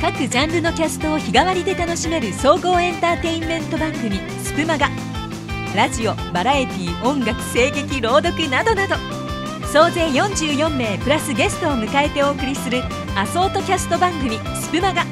[0.00, 5.05] 各ジャンルのキャストを日替わりで楽しめる総合エンターテインメント番組スプマガ。
[5.76, 8.94] ラジオバラエティ音楽声劇朗読などなど。
[9.70, 12.82] 総勢44名プラスゲストを迎えてお送りする
[13.14, 15.04] アソートキャスト番組スプマガ。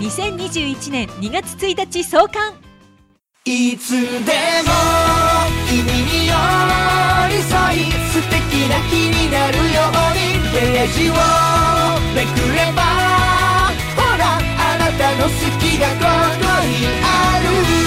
[0.00, 2.52] 2021年2月1日創刊。
[3.46, 4.70] いつでも
[5.66, 6.34] 君に寄
[7.30, 11.14] り添い素敵な日になるようにページを
[12.14, 12.82] めくれば
[13.96, 16.04] ほらあなたの好きがこ
[16.38, 17.40] こにあ
[17.74, 17.79] る。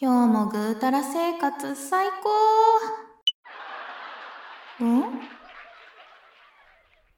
[0.00, 2.06] 今日もぐうたら生活最
[4.78, 4.84] 高。
[4.84, 5.02] ん？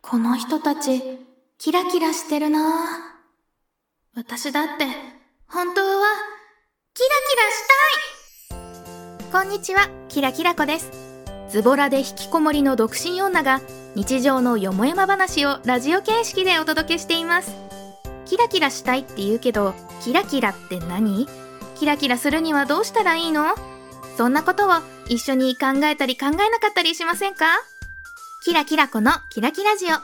[0.01, 1.19] この人たち、
[1.59, 2.59] キラキラしてるな。
[4.17, 4.87] 私だって、
[5.47, 6.07] 本当は、
[6.95, 7.69] キラキラし
[8.49, 10.91] たいこんにちは、キラキラ子です。
[11.51, 13.61] ズボラで引きこもりの独身女が
[13.95, 17.55] 日常のよもやま話をラジオ形式でお届けしています。
[18.25, 21.29] キラキラしたいって言うけど、キラキラって何？
[21.81, 23.55] キラキラするにはどうしたらいいの？
[24.19, 24.73] そんなことを
[25.09, 27.47] 一緒に考えたり考えなかったりしませんか？
[28.45, 29.97] キラキラ子のキラキラジオ。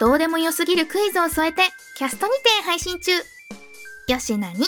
[0.00, 1.60] どうでもよすぎるクイズを添えて
[1.98, 3.12] キャストにて配信中。
[4.08, 4.64] よしなに？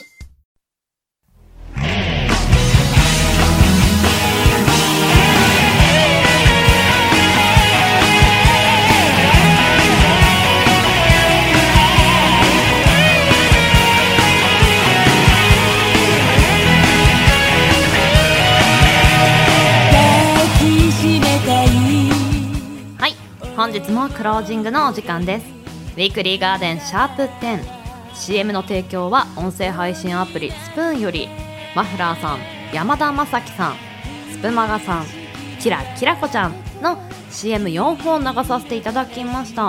[23.71, 25.47] 本日もクロージングのお時間です。
[25.47, 27.23] ウィークリーガーデンシャープ
[28.17, 31.29] 10CM の提供は音声配信アプリスプーンより
[31.77, 32.41] マフラーさん
[32.75, 33.77] 山田正樹さん
[34.33, 35.07] スプマガさん
[35.61, 36.97] キラキラ子ちゃんの
[37.31, 39.63] CM4 本流させていただきました。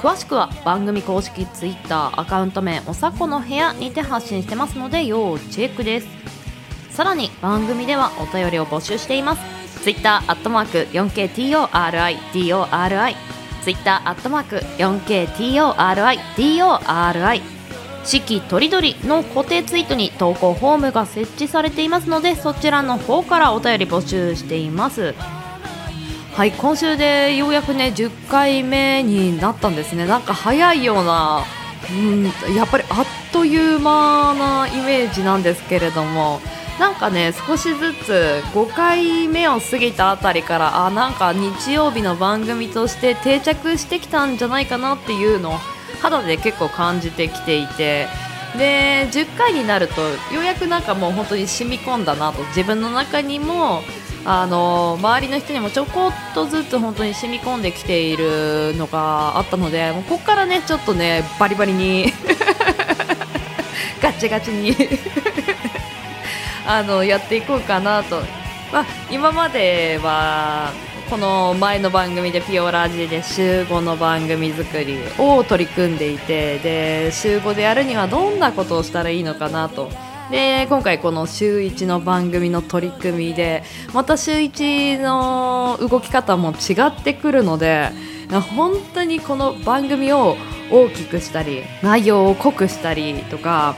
[0.00, 6.06] 詳しくは番組公式 Twitter アカウント名おさこの部屋にて発信してますので要チェックです。
[6.88, 9.61] さらに番組ではお便りを募集しています。
[9.82, 13.14] Twitter アットマーク 4KTORIDORI
[13.62, 17.42] Twitter アットマーク 4KTORIDORI
[18.04, 25.14] 四季とりどりの固定ツイートに投稿フォームが設置されていますのでそちらの方からお便り募集しています。
[26.34, 30.06] はい今週でようやくね10回目になったんですね。
[30.06, 31.44] なんか早いような
[31.90, 32.24] うん
[32.56, 36.40] やっぱりあっという間なイメージなんですけれども。
[36.78, 45.52] なんかね少しずつ5回目を過ぎたあたりからあなんか日曜日の番組として定着してきたんじゃないかなっていうのを
[46.00, 48.08] 肌で結構感じてきていて
[48.58, 50.00] で10回になると
[50.34, 53.82] ようやくなんかもう本当に染み込んだなと自分の中にも
[54.24, 62.12] あの周りの人にもちょこっとずつ本当に染み込んできているのがあったのでもうここからねちょっとねバリバリに
[64.00, 64.76] ガチガチに。
[66.66, 68.20] あのやっていこうかなと、
[68.72, 70.72] まあ、今までは
[71.10, 79.90] この前の番組でピオラジで週5の番組作りを取り組んでいてで週5でやるにはどんなことをしたらいいのかなと。
[80.30, 87.90] で今回この週1の番組の取り組みでまた週1の動き方も違ってくるので
[88.56, 90.36] 本当にこの番組を
[90.70, 93.76] 大きくしたり内容を濃くしたりとか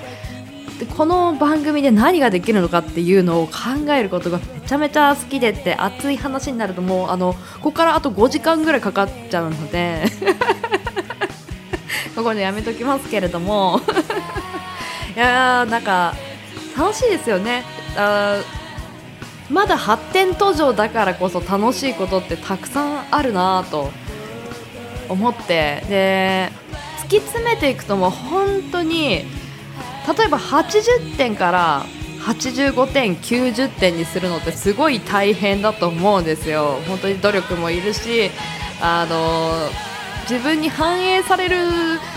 [0.79, 3.53] でこの番組で何ができるのかっていうのを考
[3.93, 10.05] えることがめちゃめちゃ好きでって熱い話になるともうあのここからあと5時間ぐらいかかっちゃうので。
[12.15, 13.81] ここでやめときますけれども。
[15.17, 16.15] いやーなんか
[16.77, 17.65] 楽しいですよね。
[17.97, 18.39] あ
[19.51, 23.91] まだ発展途上だからこそ楽しいことってたくさんあるなと
[25.09, 25.85] 思って。
[25.89, 26.53] で
[27.05, 29.27] 突き詰めていくともう本当に
[30.07, 31.87] 例えば80点から
[32.25, 36.79] 85点90点にするのってすごい大変だと思うんですよ。
[36.89, 38.31] 本当に努力もいるし
[38.81, 39.53] あの
[40.23, 41.57] 自分に反映される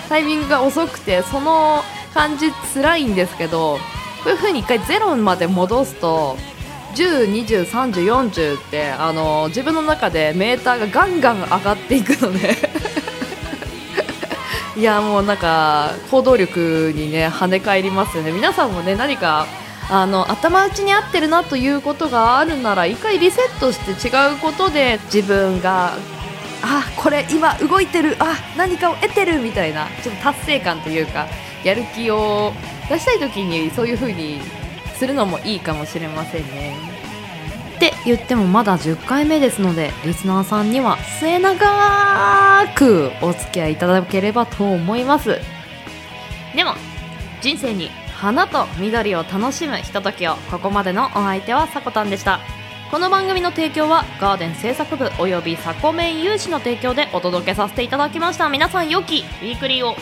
[0.07, 1.81] タイミングが遅くてその
[2.13, 3.79] 感じ辛いんですけど
[4.23, 6.37] こういう風に一回ゼロまで戻すと
[6.95, 13.06] 10、20、30、40ってあの自分の中でメーターがガンガン上がっていくので。
[14.77, 19.47] いやもうなんか行動力にね跳ね返りますよね皆さんもね何か
[19.89, 25.93] あの頭打ちに合ってるなということがあるなら一回リセットして違うことで自分が
[26.61, 31.27] あこれ今動いてるあ何かを得てるみたいなちょっと達成感というか
[31.63, 32.51] やる気を
[32.87, 34.41] 出したい時にそういう風に
[34.95, 36.96] するのもいいかもしれませんね。
[38.07, 45.39] って言ってもまだ10回目ですのでリスナーさんには末永くお付き合いいただければと思います。
[46.55, 46.73] でも
[47.41, 52.39] 人生に花と緑を楽しむひとときをここまでのお相手はさこたんでした。
[52.89, 58.47] この番組の提供はガーデン制作部およびサコメン有志の提供でお届けさせていただきました。
[58.47, 59.95] 皆さん良きウィークリーを。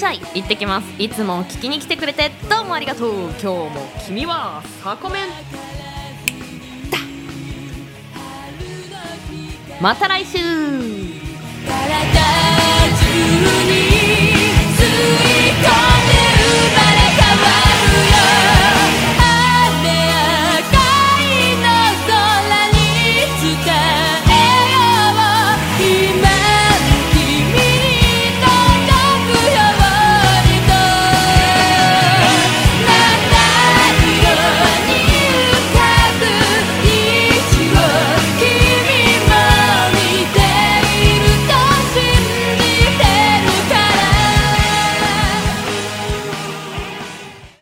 [0.00, 0.86] シャイ行ってきます。
[0.98, 3.12] いつも聞きに来てくれてどうもありがとう。
[3.32, 3.70] 今日も
[4.06, 5.24] 君はサコメン。
[9.78, 10.38] また来週。
[10.38, 10.46] 体中
[13.66, 13.72] に
[14.72, 14.86] 吸い
[15.62, 15.89] 込